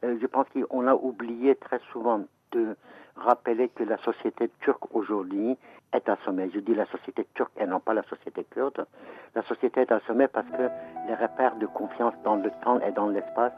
je 0.05 0.27
pense 0.27 0.47
qu'on 0.49 0.87
a 0.87 0.95
oublié 0.95 1.55
très 1.57 1.81
souvent 1.93 2.21
de 2.53 2.77
rappeler 3.17 3.69
que 3.69 3.85
la 3.85 3.99
société 3.99 4.51
turque 4.61 4.95
aujourd'hui 4.95 5.57
est 5.93 6.09
assommée. 6.09 6.51
Je 6.55 6.61
dis 6.61 6.75
la 6.75 6.87
société 6.87 7.27
turque 7.35 7.53
et 7.59 7.67
non 7.67 7.81
pas 7.81 7.95
la 7.95 8.03
société 8.05 8.45
kurde. 8.45 8.87
La 9.35 9.43
société 9.43 9.83
est 9.83 9.93
assommée 9.93 10.29
parce 10.29 10.49
que 10.51 10.69
les 11.09 11.15
repères 11.15 11.57
de 11.57 11.67
confiance 11.67 12.15
dans 12.25 12.37
le 12.37 12.51
temps 12.63 12.81
et 12.81 12.93
dans 12.93 13.09
l'espace 13.09 13.53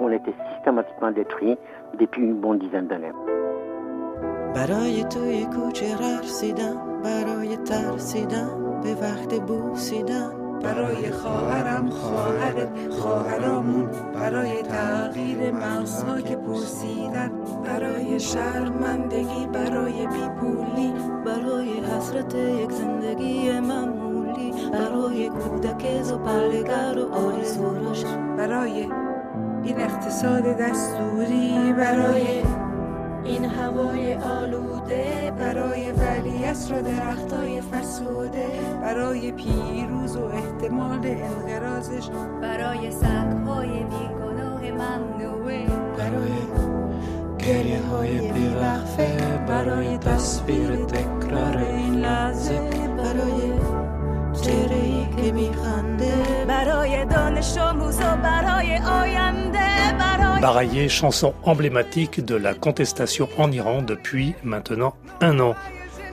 ont 0.00 0.10
été 0.10 0.34
systématiquement 0.54 1.10
détruits 1.10 1.56
depuis 1.98 2.22
une 2.22 2.40
bonne 2.40 2.58
dizaine 2.58 2.88
d'années. 2.88 3.12
برای 4.56 5.04
خواهرم 11.11 11.89
خواهر 11.89 12.67
خواهرامون. 12.89 13.89
برای 14.13 14.61
تغییر 14.63 15.51
مغزها 15.51 16.21
که 16.21 16.35
پوسیدن 16.35 17.31
برای 17.65 18.19
شرمندگی 18.19 19.47
برای 19.53 20.07
بیپولی. 20.07 20.93
برای 21.25 21.69
حسرت 21.79 22.35
یک 22.35 22.71
زندگی 22.71 23.59
معمولی. 23.59 24.53
برای 24.73 25.29
کودک 25.29 26.01
زبالگر 26.01 26.97
و 26.97 27.13
آرزوراش 27.13 28.03
برای 28.37 28.87
این 29.63 29.81
اقتصاد 29.81 30.43
دستوری. 30.43 31.73
برای 31.77 32.43
این 33.23 33.45
هوای 33.45 34.13
برای 35.39 35.91
ولی 35.91 36.45
و 36.71 36.81
درختای 36.81 37.61
فرسوده 37.61 38.45
برای 38.81 39.31
پیروز 39.31 40.15
و 40.15 40.25
احتمال 40.25 41.05
انقرازش 41.05 42.09
برای 42.41 42.91
سگهای 42.91 43.69
بیگناه 43.83 44.71
ممنوعه 44.71 45.65
برای 45.97 46.31
گریه 47.39 47.81
های 47.81 48.31
بیوقفه 48.31 49.37
برای 49.47 49.97
تصویر 49.97 50.75
تکرار 50.75 51.57
این 51.57 51.95
لحظه 51.95 52.69
برای 52.97 53.53
چهره 54.41 55.15
که 55.17 55.31
میخنده 55.31 56.45
برای 56.47 57.05
دانش 57.05 57.57
آموز 57.57 57.99
و 57.99 58.17
برای 58.23 58.77
آینده. 58.77 59.50
Baraye, 60.41 60.89
chanson 60.89 61.35
emblématique 61.43 62.25
de 62.25 62.33
la 62.33 62.55
contestation 62.55 63.29
en 63.37 63.51
Iran 63.51 63.83
depuis 63.83 64.33
maintenant 64.43 64.95
un 65.19 65.39
an. 65.39 65.53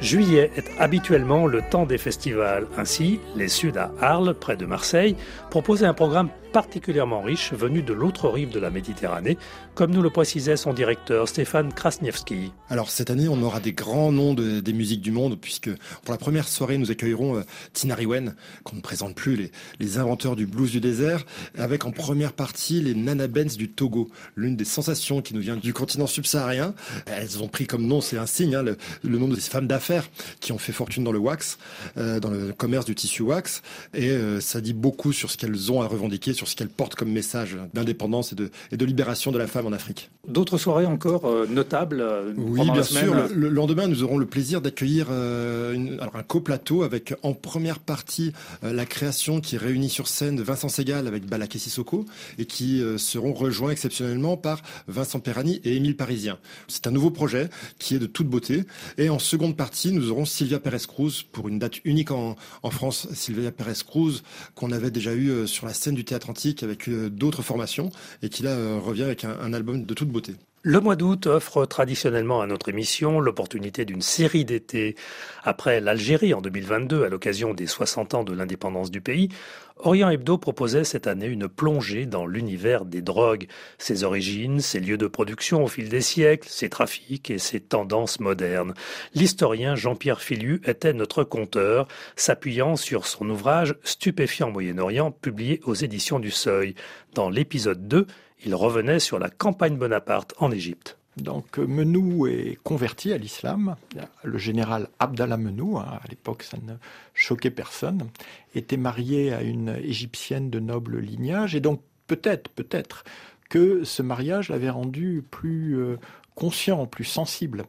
Juillet 0.03 0.51
est 0.55 0.67
habituellement 0.79 1.47
le 1.47 1.63
temps 1.63 1.87
des 1.87 1.97
festivals. 1.97 2.67
Ainsi, 2.77 3.21
les 3.37 3.49
Suds 3.49 3.79
à 3.79 3.91
Arles, 4.03 4.35
près 4.35 4.59
de 4.59 4.67
Marseille, 4.67 5.17
proposaient 5.49 5.87
un 5.87 5.95
programme 5.95 6.29
particulièrement 6.53 7.23
riche 7.23 7.53
venu 7.53 7.83
de 7.83 7.93
l'autre 7.93 8.29
rive 8.29 8.51
de 8.51 8.59
la 8.59 8.71
Méditerranée, 8.71 9.39
comme 9.75 9.91
nous 9.91 10.03
le 10.03 10.11
précisait 10.11 10.57
son 10.57 10.73
directeur 10.73 11.29
Stéphane 11.29 11.73
Krasniewski. 11.73 12.53
Alors 12.69 12.91
cette 12.91 13.11
année, 13.11 13.29
on 13.29 13.41
aura 13.43 13.61
des 13.61 13.73
grands 13.73 14.13
noms 14.13 14.35
des 14.35 14.73
musiques 14.73 15.01
du 15.01 15.11
monde, 15.11 15.39
puisque 15.41 15.71
pour 16.03 16.13
la 16.13 16.19
première 16.19 16.49
soirée, 16.49 16.79
nous 16.79 16.91
accueillerons 16.91 17.37
euh, 17.37 17.43
Tinariwen, 17.73 18.35
qu'on 18.65 18.77
ne 18.77 18.81
présente 18.81 19.15
plus, 19.15 19.37
les, 19.37 19.51
les, 19.81 19.99
inventeurs 19.99 20.37
du 20.37 20.47
blues 20.47 20.71
du 20.71 20.81
désert, 20.81 21.25
avec 21.57 21.85
en 21.85 21.91
première 21.91 22.33
partie 22.33 22.81
les 22.81 22.95
Nana 22.95 23.27
Benz 23.27 23.57
du 23.57 23.69
Togo, 23.69 24.09
l'une 24.37 24.57
des 24.57 24.65
sensations 24.65 25.23
qui 25.23 25.35
nous 25.35 25.41
vient 25.41 25.57
du 25.57 25.73
continent 25.73 26.07
subsaharien. 26.07 26.75
Elles 27.07 27.43
ont 27.43 27.49
pris 27.49 27.67
comme 27.67 27.87
nom, 27.87 28.01
c'est 28.01 28.19
un 28.19 28.27
signe, 28.27 28.55
hein, 28.55 28.63
le, 28.63 29.19
nom 29.19 29.29
de 29.29 29.37
ces 29.37 29.51
femmes 29.51 29.67
d'affaires 29.67 30.09
qui 30.41 30.53
ont 30.53 30.59
fait 30.59 30.73
fortune 30.73 31.05
dans 31.05 31.13
le 31.13 31.19
wax, 31.19 31.59
euh, 31.97 32.21
dans 32.21 32.31
le 32.31 32.53
commerce 32.53 32.85
du 32.85 32.95
tissu 32.95 33.23
wax, 33.23 33.63
et 33.95 34.11
euh, 34.11 34.41
ça 34.41 34.61
dit 34.61 34.75
beaucoup 34.75 35.13
sur 35.13 35.31
ce 35.31 35.37
qu'elles 35.37 35.73
ont 35.73 35.83
à 35.83 35.87
revendiquer 35.87 36.33
sur 36.39 36.49
ce 36.49 36.55
qu'elle 36.57 36.69
porte 36.69 36.95
comme 36.95 37.11
message 37.11 37.59
d'indépendance 37.75 38.33
et 38.33 38.37
de, 38.37 38.51
et 38.73 38.77
de 38.77 38.85
libération 38.85 39.33
de 39.33 39.39
la 39.39 39.47
femme 39.47 39.67
en 39.67 39.73
Afrique. 39.73 40.11
D'autres 40.27 40.57
soirées 40.57 40.87
encore 40.87 41.25
euh, 41.25 41.47
notables 41.51 42.01
euh, 42.01 42.33
Oui, 42.37 42.71
bien 42.71 42.83
sûr. 42.83 43.15
Le, 43.35 43.49
lendemain, 43.49 43.89
nous 43.89 44.05
aurons 44.05 44.19
le 44.19 44.27
plaisir 44.27 44.61
d'accueillir 44.61 45.09
euh, 45.11 45.97
un 46.01 46.18
coplateau 46.29 46.83
avec 46.85 47.15
en 47.23 47.35
première 47.35 47.81
partie 47.81 48.33
la 48.63 48.87
création 48.87 49.41
qui 49.41 49.57
réunit 49.57 49.91
sur 49.91 50.07
scène 50.07 50.41
Vincent 50.41 50.69
Segal 50.69 51.07
avec 51.07 51.27
Balaké 51.27 51.59
Sissoko 51.59 52.07
et 52.39 52.47
qui 52.47 52.83
seront 52.97 53.33
rejoints 53.33 53.71
exceptionnellement 53.71 54.37
par 54.37 54.63
Vincent 54.87 55.21
Perrani 55.21 55.61
et 55.65 55.77
Émile 55.77 55.97
Parisien. 55.97 56.39
C'est 56.69 56.87
un 56.87 56.91
nouveau 56.91 57.11
projet 57.11 57.49
qui 57.79 57.97
est 57.97 57.99
de 57.99 58.07
toute 58.07 58.29
beauté. 58.29 58.65
Et 58.97 59.09
en 59.09 59.19
seconde 59.19 59.57
partie, 59.57 59.91
nous 59.91 60.11
aurons 60.11 60.25
Sylvia 60.25 60.61
Pérez-Cruz 60.61 61.25
pour 61.33 61.49
une 61.49 61.59
date 61.59 61.85
unique 61.85 62.11
en, 62.11 62.37
France. 62.71 63.09
Sylvia 63.15 63.51
Pérez-Cruz 63.51 64.23
qu'on 64.55 64.71
avait 64.71 64.91
déjà 64.91 65.15
eu 65.15 65.47
sur 65.47 65.67
la 65.67 65.75
scène 65.75 65.95
du 65.95 66.05
théâtre 66.05 66.29
avec 66.63 66.89
euh, 66.89 67.11
d'autres 67.11 67.43
formations 67.43 67.91
et 68.23 68.29
qui 68.29 68.43
là 68.43 68.51
euh, 68.51 68.79
revient 68.79 69.05
avec 69.05 69.25
un, 69.25 69.53
album 69.53 69.85
de 69.85 69.95
toute 69.95 70.09
beauté. 70.09 70.35
Le 70.63 70.81
mois 70.81 70.97
d'août 70.97 71.29
offre 71.29 71.67
traditionnellement 71.67 72.41
à 72.41 72.49
notre 72.49 72.69
émission 72.69 73.21
l'opportunité 73.21 73.85
d'une 73.85 74.03
série 74.03 74.45
d'été. 74.45 74.97
Après 75.45 75.81
l'Algérie 75.81 76.35
en 76.35 76.41
2022, 76.41 77.05
à 77.05 77.09
l'occasion 77.09 77.55
des 77.55 77.69
60 77.69 78.15
ans 78.15 78.25
de 78.25 78.33
l'indépendance 78.33 78.91
du 78.91 79.01
pays, 79.01 79.29
Orient 79.77 80.11
Hebdo 80.11 80.37
proposait 80.37 80.83
cette 80.83 81.07
année 81.07 81.27
une 81.27 81.47
plongée 81.47 82.07
dans 82.07 82.27
l'univers 82.27 82.85
des 82.85 83.03
drogues, 83.03 83.47
ses 83.79 84.03
origines, 84.03 84.59
ses 84.59 84.81
lieux 84.81 84.97
de 84.97 85.07
production 85.07 85.63
au 85.63 85.69
fil 85.69 85.89
des 85.89 86.01
siècles, 86.01 86.49
ses 86.49 86.69
trafics 86.69 87.31
et 87.31 87.39
ses 87.39 87.61
tendances 87.61 88.19
modernes. 88.19 88.75
L'historien 89.15 89.77
Jean-Pierre 89.77 90.21
Filiu 90.21 90.61
était 90.65 90.93
notre 90.93 91.23
conteur, 91.23 91.87
s'appuyant 92.17 92.75
sur 92.75 93.07
son 93.07 93.31
ouvrage 93.31 93.77
Stupéfiant 93.85 94.51
Moyen-Orient, 94.51 95.13
publié 95.13 95.61
aux 95.65 95.75
éditions 95.75 96.19
du 96.19 96.33
Seuil. 96.33 96.75
Dans 97.15 97.31
l'épisode 97.31 97.87
2, 97.87 98.09
il 98.45 98.55
revenait 98.55 99.01
sur 99.01 99.19
la 99.19 99.31
campagne 99.31 99.77
Bonaparte 99.77 100.35
en 100.39 100.51
Égypte. 100.51 100.99
Donc 101.17 101.59
Menou 101.59 102.27
est 102.27 102.59
converti 102.63 103.13
à 103.13 103.19
l'islam. 103.19 103.75
Le 104.23 104.39
général 104.39 104.89
Abdallah 105.01 105.37
Menou, 105.37 105.79
hein, 105.79 105.99
à 106.03 106.09
l'époque 106.09 106.45
ça 106.45 106.57
ne 106.63 106.75
choquait 107.15 107.51
personne, 107.51 108.09
était 108.55 108.77
marié 108.77 109.33
à 109.33 109.43
une 109.43 109.77
égyptienne 109.83 110.51
de 110.51 110.61
noble 110.61 110.99
lignage 111.01 111.55
et 111.57 111.61
donc 111.61 111.83
peut-être, 112.07 112.49
peut-être 112.51 113.05
que 113.49 113.83
ce 113.85 114.03
mariage 114.03 114.49
l'avait 114.51 114.71
rendu 114.71 115.25
plus 115.29 115.79
euh, 115.79 115.97
conscient, 116.35 116.87
plus 116.87 117.05
sensible 117.05 117.65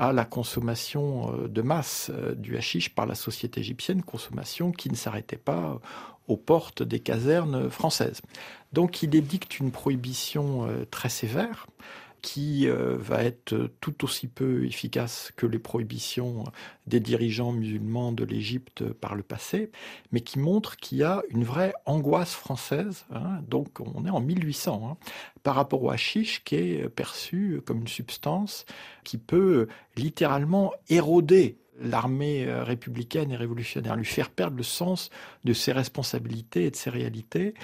à 0.00 0.12
la 0.12 0.24
consommation 0.24 1.32
euh, 1.32 1.48
de 1.48 1.62
masse 1.62 2.10
euh, 2.12 2.34
du 2.34 2.56
hashish 2.56 2.92
par 2.94 3.06
la 3.06 3.14
société 3.14 3.60
égyptienne, 3.60 4.02
consommation 4.02 4.72
qui 4.72 4.90
ne 4.90 4.96
s'arrêtait 4.96 5.36
pas 5.36 5.78
aux 6.26 6.36
portes 6.36 6.82
des 6.82 7.00
casernes 7.00 7.70
françaises. 7.70 8.20
Donc 8.72 9.02
il 9.02 9.14
édicte 9.14 9.58
une 9.60 9.70
prohibition 9.70 10.68
très 10.90 11.08
sévère 11.08 11.66
qui 12.22 12.68
euh, 12.68 12.96
va 12.98 13.24
être 13.24 13.70
tout 13.80 14.04
aussi 14.04 14.28
peu 14.28 14.64
efficace 14.64 15.32
que 15.36 15.46
les 15.46 15.58
prohibitions 15.58 16.44
des 16.86 17.00
dirigeants 17.00 17.52
musulmans 17.52 18.12
de 18.12 18.24
l'Égypte 18.24 18.84
par 18.92 19.14
le 19.14 19.22
passé, 19.22 19.70
mais 20.12 20.20
qui 20.20 20.38
montre 20.38 20.76
qu'il 20.76 20.98
y 20.98 21.02
a 21.02 21.22
une 21.30 21.44
vraie 21.44 21.72
angoisse 21.86 22.34
française. 22.34 23.06
Hein. 23.12 23.42
donc 23.48 23.80
on 23.80 24.04
est 24.04 24.10
en 24.10 24.20
1800 24.20 24.90
hein, 24.90 24.96
par 25.42 25.54
rapport 25.54 25.82
au 25.82 25.90
hashish 25.90 26.44
qui 26.44 26.56
est 26.56 26.88
perçu 26.88 27.60
comme 27.64 27.80
une 27.80 27.88
substance 27.88 28.64
qui 29.04 29.18
peut 29.18 29.68
littéralement 29.96 30.72
éroder 30.88 31.58
l'armée 31.80 32.46
euh, 32.46 32.62
républicaine 32.62 33.30
et 33.30 33.36
révolutionnaire, 33.36 33.96
lui 33.96 34.04
faire 34.04 34.30
perdre 34.30 34.56
le 34.56 34.62
sens 34.62 35.10
de 35.44 35.52
ses 35.52 35.72
responsabilités 35.72 36.64
et 36.64 36.70
de 36.70 36.76
ses 36.76 36.90
réalités. 36.90 37.54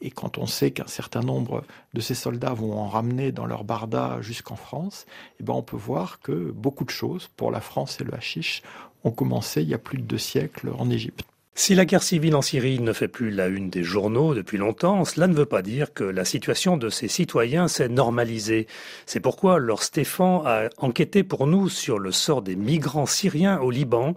Et 0.00 0.10
quand 0.10 0.38
on 0.38 0.46
sait 0.46 0.70
qu'un 0.70 0.86
certain 0.86 1.20
nombre 1.20 1.64
de 1.94 2.00
ces 2.00 2.14
soldats 2.14 2.54
vont 2.54 2.78
en 2.78 2.88
ramener 2.88 3.32
dans 3.32 3.46
leur 3.46 3.64
barda 3.64 4.20
jusqu'en 4.22 4.56
France, 4.56 5.06
eh 5.38 5.42
ben 5.42 5.52
on 5.52 5.62
peut 5.62 5.76
voir 5.76 6.20
que 6.20 6.50
beaucoup 6.52 6.84
de 6.84 6.90
choses 6.90 7.28
pour 7.36 7.50
la 7.50 7.60
France 7.60 8.00
et 8.00 8.04
le 8.04 8.14
hashish 8.14 8.62
ont 9.04 9.10
commencé 9.10 9.62
il 9.62 9.68
y 9.68 9.74
a 9.74 9.78
plus 9.78 9.98
de 9.98 10.02
deux 10.02 10.18
siècles 10.18 10.70
en 10.78 10.90
Égypte. 10.90 11.24
Si 11.54 11.74
la 11.74 11.84
guerre 11.84 12.02
civile 12.02 12.36
en 12.36 12.42
Syrie 12.42 12.80
ne 12.80 12.92
fait 12.92 13.08
plus 13.08 13.30
la 13.30 13.48
une 13.48 13.70
des 13.70 13.82
journaux 13.82 14.34
depuis 14.34 14.56
longtemps, 14.56 15.04
cela 15.04 15.26
ne 15.26 15.34
veut 15.34 15.46
pas 15.46 15.62
dire 15.62 15.92
que 15.92 16.04
la 16.04 16.24
situation 16.24 16.76
de 16.76 16.88
ses 16.88 17.08
citoyens 17.08 17.68
s'est 17.68 17.88
normalisée. 17.88 18.66
C'est 19.04 19.20
pourquoi 19.20 19.58
Laure 19.58 19.82
Stéphane 19.82 20.42
a 20.46 20.68
enquêté 20.78 21.22
pour 21.22 21.46
nous 21.46 21.68
sur 21.68 21.98
le 21.98 22.12
sort 22.12 22.42
des 22.42 22.56
migrants 22.56 23.06
syriens 23.06 23.60
au 23.60 23.70
Liban, 23.70 24.14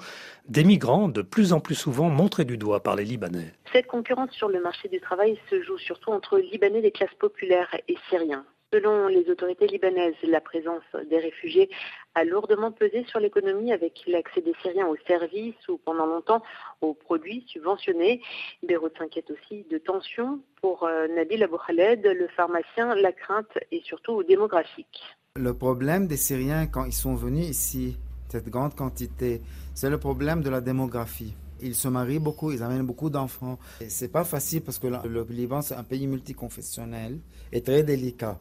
des 0.47 0.63
migrants 0.63 1.09
de 1.09 1.21
plus 1.21 1.53
en 1.53 1.59
plus 1.59 1.75
souvent 1.75 2.09
montrés 2.09 2.45
du 2.45 2.57
doigt 2.57 2.83
par 2.83 2.95
les 2.95 3.03
Libanais. 3.03 3.53
Cette 3.73 3.87
concurrence 3.87 4.31
sur 4.31 4.49
le 4.49 4.61
marché 4.61 4.87
du 4.87 5.01
travail 5.01 5.37
se 5.49 5.61
joue 5.63 5.77
surtout 5.79 6.11
entre 6.11 6.37
Libanais 6.37 6.81
des 6.81 6.91
classes 6.91 7.15
populaires 7.19 7.75
et 7.87 7.97
Syriens. 8.09 8.45
Selon 8.73 9.07
les 9.07 9.29
autorités 9.29 9.67
libanaises, 9.67 10.15
la 10.23 10.41
présence 10.41 10.81
des 11.07 11.19
réfugiés 11.19 11.69
a 12.15 12.23
lourdement 12.23 12.71
pesé 12.71 13.05
sur 13.07 13.19
l'économie 13.19 13.71
avec 13.71 14.01
l'accès 14.07 14.41
des 14.41 14.55
Syriens 14.63 14.87
aux 14.87 14.97
services 15.07 15.67
ou 15.69 15.77
pendant 15.77 16.07
longtemps 16.07 16.41
aux 16.81 16.95
produits 16.95 17.45
subventionnés. 17.45 18.19
Beyrouth 18.67 18.97
s'inquiète 18.97 19.29
aussi 19.29 19.63
de 19.69 19.77
tensions 19.77 20.39
pour 20.59 20.85
euh, 20.85 21.07
Nabil 21.07 21.43
Abou 21.43 21.57
Khaled, 21.57 22.03
le 22.03 22.27
pharmacien, 22.29 22.95
la 22.95 23.11
crainte 23.11 23.59
et 23.71 23.81
surtout 23.83 24.23
démographique. 24.23 25.03
Le 25.35 25.53
problème 25.53 26.07
des 26.07 26.17
Syriens 26.17 26.65
quand 26.65 26.85
ils 26.85 26.93
sont 26.93 27.13
venus 27.13 27.47
ici 27.47 27.95
cette 28.27 28.49
grande 28.49 28.73
quantité. 28.73 29.43
C'est 29.75 29.91
le 29.91 29.99
problème 29.99 30.41
de 30.41 30.49
la 30.49 30.61
démographie. 30.61 31.35
Ils 31.61 31.75
se 31.75 31.87
marient 31.89 32.17
beaucoup, 32.17 32.51
ils 32.51 32.63
amènent 32.63 32.87
beaucoup 32.87 33.11
d'enfants. 33.11 33.59
C'est 33.87 34.11
pas 34.11 34.23
facile 34.23 34.63
parce 34.63 34.79
que 34.79 34.87
le 34.87 35.27
Liban, 35.29 35.61
c'est 35.61 35.75
un 35.75 35.83
pays 35.83 36.07
multiconfessionnel 36.07 37.19
et 37.51 37.61
très 37.61 37.83
délicat. 37.83 38.39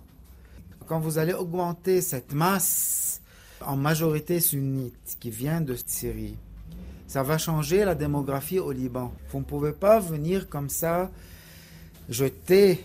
Quand 0.92 1.00
vous 1.00 1.16
allez 1.16 1.32
augmenter 1.32 2.02
cette 2.02 2.34
masse 2.34 3.22
en 3.62 3.76
majorité 3.76 4.40
sunnite 4.40 5.16
qui 5.18 5.30
vient 5.30 5.62
de 5.62 5.74
Syrie, 5.86 6.36
ça 7.06 7.22
va 7.22 7.38
changer 7.38 7.86
la 7.86 7.94
démographie 7.94 8.58
au 8.58 8.72
Liban. 8.72 9.10
Vous 9.30 9.38
ne 9.38 9.44
pouvez 9.44 9.72
pas 9.72 10.00
venir 10.00 10.50
comme 10.50 10.68
ça 10.68 11.10
jeter 12.10 12.84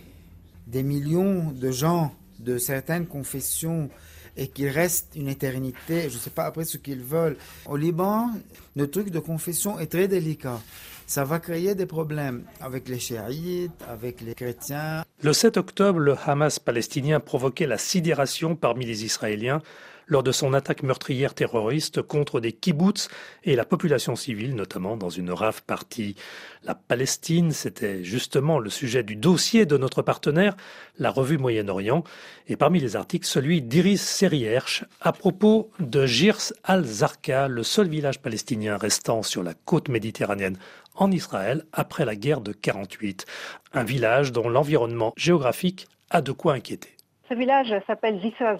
des 0.68 0.84
millions 0.84 1.52
de 1.52 1.70
gens 1.70 2.14
de 2.40 2.58
certaines 2.58 3.08
confessions 3.08 3.90
et 4.38 4.48
qu'il 4.48 4.70
reste 4.70 5.10
une 5.16 5.28
éternité, 5.28 6.10
je 6.10 6.16
ne 6.16 6.20
sais 6.20 6.30
pas 6.30 6.46
après 6.46 6.64
ce 6.64 6.78
qu'ils 6.78 7.02
veulent. 7.02 7.38
Au 7.66 7.76
Liban, 7.76 8.30
le 8.76 8.90
truc 8.90 9.10
de 9.10 9.20
confession 9.20 9.80
est 9.80 9.88
très 9.88 10.08
délicat. 10.08 10.62
Ça 11.08 11.24
va 11.24 11.40
créer 11.40 11.74
des 11.74 11.86
problèmes 11.86 12.44
avec 12.60 12.90
les 12.90 13.00
chiites, 13.00 13.72
avec 13.90 14.22
les 14.22 14.36
chrétiens. 14.36 15.04
Le 15.24 15.34
7 15.34 15.58
octobre, 15.58 16.00
le 16.00 16.16
Hamas 16.26 16.60
palestinien 16.60 17.20
provoquait 17.20 17.66
la 17.66 17.78
sidération 17.78 18.56
parmi 18.56 18.86
les 18.86 19.06
Israéliens 19.06 19.62
lors 20.08 20.24
de 20.24 20.32
son 20.32 20.54
attaque 20.54 20.84
meurtrière 20.84 21.34
terroriste 21.34 22.02
contre 22.02 22.40
des 22.40 22.52
kibbutz 22.52 23.10
et 23.44 23.56
la 23.56 23.66
population 23.66 24.16
civile, 24.16 24.56
notamment 24.56 24.98
dans 24.98 25.10
une 25.10 25.32
rave 25.32 25.64
partie. 25.64 26.16
La 26.64 26.76
Palestine, 26.76 27.52
c'était 27.52 28.04
justement 28.04 28.60
le 28.60 28.70
sujet 28.70 29.04
du 29.04 29.16
dossier 29.16 29.66
de 29.66 29.78
notre 29.78 30.02
partenaire, 30.02 30.56
la 30.98 31.12
revue 31.12 31.38
Moyen-Orient, 31.38 32.04
et 32.48 32.56
parmi 32.56 32.80
les 32.80 32.96
articles, 32.96 33.28
celui 33.28 33.62
d'Iris 33.62 34.02
Serierch 34.02 34.86
à 35.02 35.12
propos 35.12 35.70
de 35.80 36.06
Girs 36.06 36.54
al-Zarqa, 36.64 37.48
le 37.48 37.64
seul 37.64 37.88
village 37.88 38.20
palestinien 38.20 38.78
restant 38.78 39.24
sur 39.24 39.44
la 39.44 39.54
côte 39.54 39.90
méditerranéenne 39.90 40.58
en 40.96 41.12
Israël 41.12 41.64
après 41.74 42.06
la 42.06 42.16
guerre 42.16 42.42
de 42.42 42.52
48. 42.52 43.26
Un 43.74 43.84
village 43.84 44.32
dont 44.32 44.50
l'environnement 44.50 45.14
géographique 45.16 45.88
a 46.10 46.22
de 46.22 46.32
quoi 46.32 46.54
inquiéter. 46.54 46.90
Ce 47.30 47.34
village 47.34 47.74
s'appelle 47.86 48.20
Girs 48.22 48.58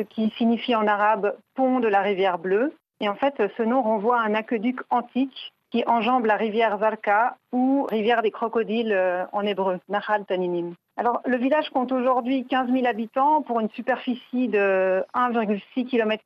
al-Zarqa 0.00 0.14
qui 0.14 0.30
signifie 0.36 0.74
en 0.74 0.86
arabe 0.86 1.34
pont 1.54 1.80
de 1.80 1.88
la 1.88 2.00
rivière 2.00 2.38
bleue. 2.38 2.72
Et 3.00 3.08
en 3.08 3.14
fait, 3.14 3.34
ce 3.56 3.62
nom 3.62 3.82
renvoie 3.82 4.20
à 4.20 4.24
un 4.24 4.34
aqueduc 4.34 4.80
antique 4.90 5.52
qui 5.70 5.84
enjambe 5.86 6.26
la 6.26 6.36
rivière 6.36 6.78
Zarka 6.78 7.36
ou 7.52 7.86
rivière 7.88 8.22
des 8.22 8.32
crocodiles 8.32 8.92
euh, 8.92 9.24
en 9.32 9.42
hébreu, 9.42 9.78
Nahal 9.88 10.24
Taninim. 10.24 10.74
Alors, 10.96 11.22
le 11.24 11.36
village 11.36 11.70
compte 11.70 11.92
aujourd'hui 11.92 12.44
15 12.44 12.70
000 12.70 12.86
habitants 12.86 13.42
pour 13.42 13.60
une 13.60 13.70
superficie 13.70 14.48
de 14.48 15.04
1,6 15.14 15.86
km. 15.86 16.22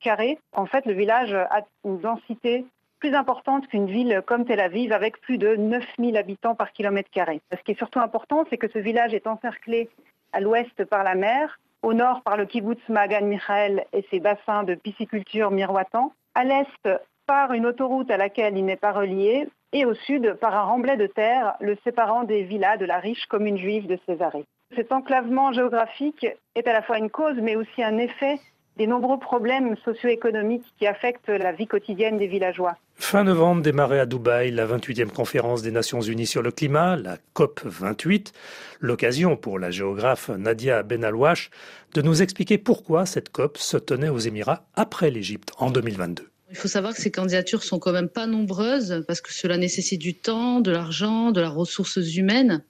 En 0.53 0.65
fait, 0.65 0.85
le 0.85 0.93
village 0.93 1.33
a 1.33 1.61
une 1.85 1.99
densité 1.99 2.65
plus 2.99 3.13
importante 3.13 3.67
qu'une 3.67 3.85
ville 3.85 4.23
comme 4.25 4.45
Tel 4.45 4.59
Aviv 4.59 4.91
avec 4.91 5.21
plus 5.21 5.37
de 5.37 5.55
9 5.55 5.85
000 5.99 6.17
habitants 6.17 6.55
par 6.55 6.71
kilomètre. 6.71 7.09
Ce 7.15 7.63
qui 7.63 7.71
est 7.71 7.77
surtout 7.77 7.99
important, 7.99 8.45
c'est 8.49 8.57
que 8.57 8.67
ce 8.67 8.79
village 8.79 9.13
est 9.13 9.27
encerclé 9.27 9.89
à 10.33 10.39
l'ouest 10.39 10.83
par 10.85 11.03
la 11.03 11.13
mer 11.13 11.59
au 11.83 11.93
nord 11.93 12.21
par 12.23 12.37
le 12.37 12.45
kibbutz 12.45 12.81
Magan 12.89 13.25
Michael 13.25 13.85
et 13.93 14.05
ses 14.09 14.19
bassins 14.19 14.63
de 14.63 14.75
pisciculture 14.75 15.51
miroitants, 15.51 16.13
à 16.33 16.43
l'est 16.43 16.89
par 17.27 17.53
une 17.53 17.65
autoroute 17.65 18.11
à 18.11 18.17
laquelle 18.17 18.57
il 18.57 18.65
n'est 18.65 18.75
pas 18.75 18.91
relié, 18.91 19.47
et 19.73 19.85
au 19.85 19.93
sud 19.93 20.35
par 20.35 20.55
un 20.55 20.63
remblai 20.63 20.95
de 20.95 21.07
terre 21.07 21.55
le 21.59 21.75
séparant 21.83 22.23
des 22.23 22.43
villas 22.43 22.77
de 22.77 22.85
la 22.85 22.99
riche 22.99 23.25
commune 23.25 23.57
juive 23.57 23.87
de 23.87 23.99
Césarée. 24.05 24.45
Cet 24.75 24.91
enclavement 24.91 25.51
géographique 25.51 26.25
est 26.55 26.67
à 26.67 26.73
la 26.73 26.81
fois 26.81 26.97
une 26.97 27.09
cause 27.09 27.37
mais 27.41 27.55
aussi 27.55 27.83
un 27.83 27.97
effet 27.97 28.39
des 28.77 28.87
nombreux 28.87 29.19
problèmes 29.19 29.75
socio-économiques 29.83 30.65
qui 30.77 30.87
affectent 30.87 31.29
la 31.29 31.51
vie 31.51 31.67
quotidienne 31.67 32.17
des 32.17 32.27
villageois. 32.27 32.77
Fin 32.95 33.23
novembre 33.23 33.61
démarrait 33.61 33.99
à 33.99 34.05
Dubaï 34.05 34.51
la 34.51 34.65
28e 34.65 35.09
conférence 35.09 35.61
des 35.61 35.71
Nations 35.71 36.01
Unies 36.01 36.25
sur 36.25 36.41
le 36.41 36.51
climat, 36.51 36.95
la 36.95 37.17
COP 37.33 37.61
28, 37.63 38.31
l'occasion 38.79 39.35
pour 39.35 39.59
la 39.59 39.71
géographe 39.71 40.29
Nadia 40.29 40.83
Benalouache 40.83 41.49
de 41.93 42.01
nous 42.01 42.21
expliquer 42.21 42.57
pourquoi 42.57 43.05
cette 43.05 43.29
COP 43.29 43.57
se 43.57 43.77
tenait 43.77 44.09
aux 44.09 44.19
Émirats 44.19 44.65
après 44.75 45.09
l'Égypte 45.09 45.51
en 45.57 45.71
2022. 45.71 46.29
Il 46.51 46.55
faut 46.55 46.67
savoir 46.67 46.93
que 46.93 47.01
ces 47.01 47.11
candidatures 47.11 47.63
sont 47.63 47.79
quand 47.79 47.91
même 47.91 48.07
pas 48.07 48.27
nombreuses 48.27 49.03
parce 49.07 49.19
que 49.19 49.33
cela 49.33 49.57
nécessite 49.57 49.99
du 49.99 50.13
temps, 50.13 50.61
de 50.61 50.71
l'argent, 50.71 51.31
de 51.31 51.41
la 51.41 51.49
ressources 51.49 52.15
humaines 52.15 52.63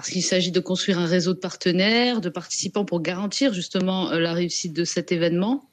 parce 0.00 0.08
qu'il 0.08 0.24
s'agit 0.24 0.50
de 0.50 0.60
construire 0.60 0.98
un 0.98 1.04
réseau 1.04 1.34
de 1.34 1.38
partenaires, 1.38 2.22
de 2.22 2.30
participants 2.30 2.86
pour 2.86 3.02
garantir 3.02 3.52
justement 3.52 4.10
euh, 4.10 4.18
la 4.18 4.32
réussite 4.32 4.72
de 4.72 4.84
cet 4.84 5.12
événement. 5.12 5.68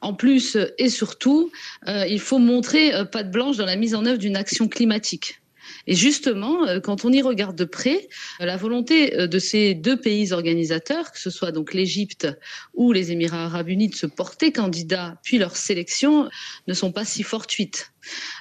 En 0.00 0.14
plus 0.14 0.56
et 0.78 0.88
surtout, 0.88 1.52
euh, 1.86 2.06
il 2.06 2.20
faut 2.20 2.38
montrer 2.38 2.94
euh, 2.94 3.04
patte 3.04 3.30
blanche 3.30 3.58
dans 3.58 3.66
la 3.66 3.76
mise 3.76 3.94
en 3.94 4.06
œuvre 4.06 4.16
d'une 4.16 4.36
action 4.36 4.66
climatique. 4.66 5.42
Et 5.86 5.94
justement, 5.94 6.66
quand 6.82 7.04
on 7.04 7.12
y 7.12 7.22
regarde 7.22 7.56
de 7.56 7.64
près, 7.64 8.08
la 8.38 8.56
volonté 8.56 9.28
de 9.28 9.38
ces 9.38 9.74
deux 9.74 9.96
pays 9.96 10.32
organisateurs, 10.32 11.12
que 11.12 11.18
ce 11.18 11.30
soit 11.30 11.52
donc 11.52 11.74
l'Égypte 11.74 12.28
ou 12.74 12.92
les 12.92 13.12
Émirats 13.12 13.44
arabes 13.44 13.68
unis, 13.68 13.88
de 13.88 13.94
se 13.94 14.06
porter 14.06 14.52
candidats, 14.52 15.16
puis 15.22 15.38
leur 15.38 15.56
sélection, 15.56 16.28
ne 16.68 16.74
sont 16.74 16.92
pas 16.92 17.04
si 17.04 17.22
fortuites. 17.22 17.92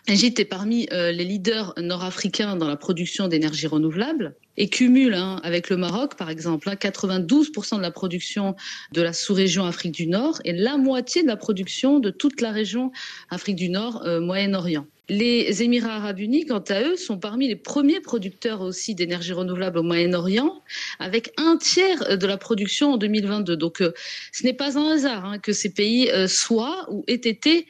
L'Égypte 0.08 0.40
est 0.40 0.46
parmi 0.46 0.88
les 0.92 1.26
leaders 1.26 1.74
nord-africains 1.78 2.56
dans 2.56 2.68
la 2.68 2.78
production 2.78 3.28
d'énergie 3.28 3.68
renouvelable 3.68 4.36
et 4.60 4.68
cumule 4.68 5.14
hein, 5.16 5.40
avec 5.44 5.70
le 5.70 5.78
Maroc, 5.78 6.16
par 6.16 6.30
exemple, 6.30 6.70
92% 6.70 7.76
hein, 7.76 7.78
de 7.78 7.82
la 7.82 7.92
production 7.92 8.56
de 8.92 9.02
la 9.02 9.14
sous-région 9.14 9.66
Afrique 9.66 9.94
du 9.94 10.06
Nord 10.06 10.40
et 10.44 10.54
la 10.54 10.78
moitié 10.78 11.24
de 11.24 11.28
la 11.28 11.38
production 11.38 12.00
de 12.00 12.10
toute 12.10 12.42
la 12.42 12.52
région 12.52 12.92
Afrique 13.30 13.56
du 13.56 13.70
Nord, 13.70 14.04
euh, 14.06 14.20
Moyen-Orient. 14.20 14.86
Les 15.10 15.64
Émirats 15.64 15.96
arabes 15.96 16.20
unis, 16.20 16.46
quant 16.46 16.64
à 16.70 16.84
eux, 16.84 16.96
sont 16.96 17.18
parmi 17.18 17.48
les 17.48 17.56
premiers 17.56 18.00
producteurs 18.00 18.62
aussi 18.62 18.96
d'énergie 18.96 19.34
renouvelable 19.34 19.80
au 19.80 19.84
Moyen-Orient, 19.84 20.62
avec 21.00 21.34
un 21.38 21.58
tiers 21.58 22.18
de 22.18 22.28
la 22.28 22.38
production 22.38 22.94
en 22.94 22.98
2022. 22.98 23.58
Donc, 23.58 23.82
euh, 23.82 23.92
ce 24.32 24.44
n'est 24.44 24.54
pas 24.54 24.78
un 24.78 24.92
hasard 24.92 25.26
hein, 25.26 25.40
que 25.40 25.52
ces 25.52 25.74
pays 25.74 26.10
euh, 26.12 26.28
soient 26.28 26.86
ou 26.92 27.04
aient 27.08 27.16
été 27.16 27.68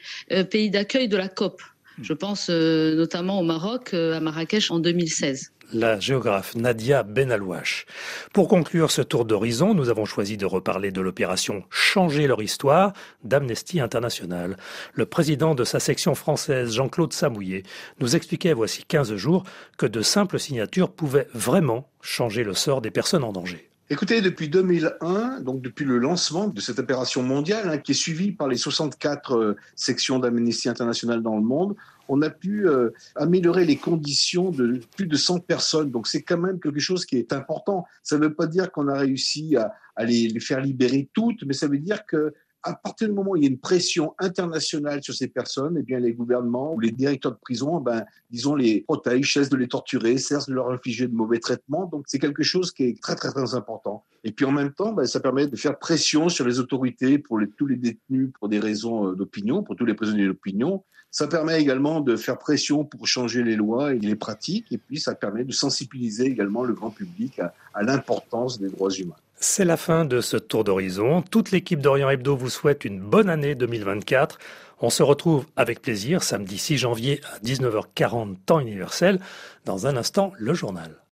pays 0.50 0.70
d'accueil 0.70 1.08
de 1.08 1.16
la 1.16 1.28
COP. 1.28 1.62
Je 2.02 2.12
pense 2.12 2.48
notamment 2.48 3.40
au 3.40 3.42
Maroc, 3.42 3.94
à 3.94 4.20
Marrakech 4.20 4.70
en 4.70 4.78
2016 4.78 5.52
la 5.72 6.00
géographe 6.00 6.54
Nadia 6.56 7.02
Benalouache. 7.02 7.86
Pour 8.32 8.48
conclure 8.48 8.90
ce 8.90 9.02
tour 9.02 9.24
d'horizon, 9.24 9.74
nous 9.74 9.88
avons 9.88 10.04
choisi 10.04 10.36
de 10.36 10.46
reparler 10.46 10.90
de 10.90 11.00
l'opération 11.00 11.64
Changer 11.70 12.26
leur 12.26 12.42
histoire 12.42 12.92
d'Amnesty 13.24 13.80
International. 13.80 14.56
Le 14.94 15.06
président 15.06 15.54
de 15.54 15.64
sa 15.64 15.80
section 15.80 16.14
française, 16.14 16.74
Jean-Claude 16.74 17.12
Samouillet, 17.12 17.62
nous 18.00 18.16
expliquait 18.16 18.52
voici 18.52 18.84
15 18.84 19.14
jours 19.14 19.44
que 19.78 19.86
de 19.86 20.02
simples 20.02 20.38
signatures 20.38 20.90
pouvaient 20.90 21.28
vraiment 21.34 21.88
changer 22.00 22.44
le 22.44 22.54
sort 22.54 22.80
des 22.80 22.90
personnes 22.90 23.24
en 23.24 23.32
danger. 23.32 23.69
Écoutez, 23.92 24.20
depuis 24.20 24.48
2001, 24.48 25.40
donc 25.40 25.62
depuis 25.62 25.84
le 25.84 25.98
lancement 25.98 26.46
de 26.46 26.60
cette 26.60 26.78
opération 26.78 27.24
mondiale, 27.24 27.68
hein, 27.68 27.78
qui 27.78 27.90
est 27.90 27.94
suivie 27.94 28.30
par 28.30 28.46
les 28.46 28.56
64 28.56 29.32
euh, 29.32 29.56
sections 29.74 30.20
d'Amnesty 30.20 30.68
International 30.68 31.24
dans 31.24 31.34
le 31.34 31.42
monde, 31.42 31.74
on 32.08 32.22
a 32.22 32.30
pu 32.30 32.68
euh, 32.68 32.90
améliorer 33.16 33.64
les 33.64 33.74
conditions 33.74 34.52
de 34.52 34.80
plus 34.96 35.08
de 35.08 35.16
100 35.16 35.40
personnes. 35.40 35.90
Donc 35.90 36.06
c'est 36.06 36.22
quand 36.22 36.38
même 36.38 36.60
quelque 36.60 36.78
chose 36.78 37.04
qui 37.04 37.16
est 37.16 37.32
important. 37.32 37.84
Ça 38.04 38.16
ne 38.16 38.22
veut 38.22 38.32
pas 38.32 38.46
dire 38.46 38.70
qu'on 38.70 38.86
a 38.86 38.96
réussi 38.96 39.56
à, 39.56 39.74
les, 40.04 40.28
les, 40.28 40.38
faire 40.38 40.60
libérer 40.60 41.10
toutes, 41.12 41.42
mais 41.44 41.52
ça 41.52 41.66
veut 41.66 41.78
dire 41.78 42.06
que 42.06 42.32
à 42.62 42.74
partir 42.74 43.08
du 43.08 43.14
moment 43.14 43.32
où 43.32 43.36
il 43.36 43.44
y 43.44 43.46
a 43.46 43.50
une 43.50 43.58
pression 43.58 44.14
internationale 44.18 45.02
sur 45.02 45.14
ces 45.14 45.28
personnes, 45.28 45.76
eh 45.78 45.82
bien, 45.82 45.98
les 45.98 46.12
gouvernements 46.12 46.74
ou 46.74 46.80
les 46.80 46.90
directeurs 46.90 47.32
de 47.32 47.38
prison, 47.38 47.80
ben, 47.80 48.04
disons, 48.30 48.54
les 48.54 48.82
protègent, 48.82 49.32
cessent 49.32 49.48
de 49.48 49.56
les 49.56 49.68
torturer, 49.68 50.18
cessent 50.18 50.46
de 50.46 50.54
leur 50.54 50.70
infliger 50.70 51.06
de 51.06 51.14
mauvais 51.14 51.38
traitements. 51.38 51.86
Donc, 51.86 52.04
c'est 52.06 52.18
quelque 52.18 52.42
chose 52.42 52.72
qui 52.72 52.84
est 52.84 53.00
très, 53.00 53.14
très, 53.14 53.30
très 53.30 53.54
important. 53.54 54.04
Et 54.24 54.32
puis, 54.32 54.44
en 54.44 54.52
même 54.52 54.72
temps, 54.72 54.92
ben, 54.92 55.06
ça 55.06 55.20
permet 55.20 55.46
de 55.46 55.56
faire 55.56 55.78
pression 55.78 56.28
sur 56.28 56.46
les 56.46 56.58
autorités 56.58 57.18
pour 57.18 57.40
tous 57.56 57.66
les 57.66 57.76
détenus 57.76 58.30
pour 58.38 58.48
des 58.48 58.58
raisons 58.58 59.08
euh, 59.08 59.14
d'opinion, 59.14 59.62
pour 59.62 59.76
tous 59.76 59.86
les 59.86 59.94
prisonniers 59.94 60.26
d'opinion. 60.26 60.84
Ça 61.10 61.26
permet 61.26 61.60
également 61.60 62.00
de 62.00 62.14
faire 62.14 62.38
pression 62.38 62.84
pour 62.84 63.06
changer 63.06 63.42
les 63.42 63.56
lois 63.56 63.94
et 63.94 63.98
les 63.98 64.14
pratiques. 64.16 64.70
Et 64.70 64.78
puis, 64.78 65.00
ça 65.00 65.14
permet 65.14 65.44
de 65.44 65.52
sensibiliser 65.52 66.26
également 66.26 66.62
le 66.62 66.74
grand 66.74 66.90
public 66.90 67.40
à 67.74 67.82
l'importance 67.82 68.60
des 68.60 68.68
droits 68.68 68.92
humains. 68.92 69.16
C'est 69.42 69.64
la 69.64 69.78
fin 69.78 70.04
de 70.04 70.20
ce 70.20 70.36
tour 70.36 70.64
d'horizon. 70.64 71.22
Toute 71.22 71.50
l'équipe 71.50 71.80
d'Orient 71.80 72.10
Hebdo 72.10 72.36
vous 72.36 72.50
souhaite 72.50 72.84
une 72.84 73.00
bonne 73.00 73.30
année 73.30 73.54
2024. 73.54 74.38
On 74.80 74.90
se 74.90 75.02
retrouve 75.02 75.46
avec 75.56 75.80
plaisir 75.80 76.22
samedi 76.22 76.58
6 76.58 76.76
janvier 76.76 77.22
à 77.24 77.38
19h40 77.38 78.36
temps 78.44 78.60
universel. 78.60 79.18
Dans 79.64 79.86
un 79.86 79.96
instant, 79.96 80.32
le 80.36 80.52
journal. 80.52 81.02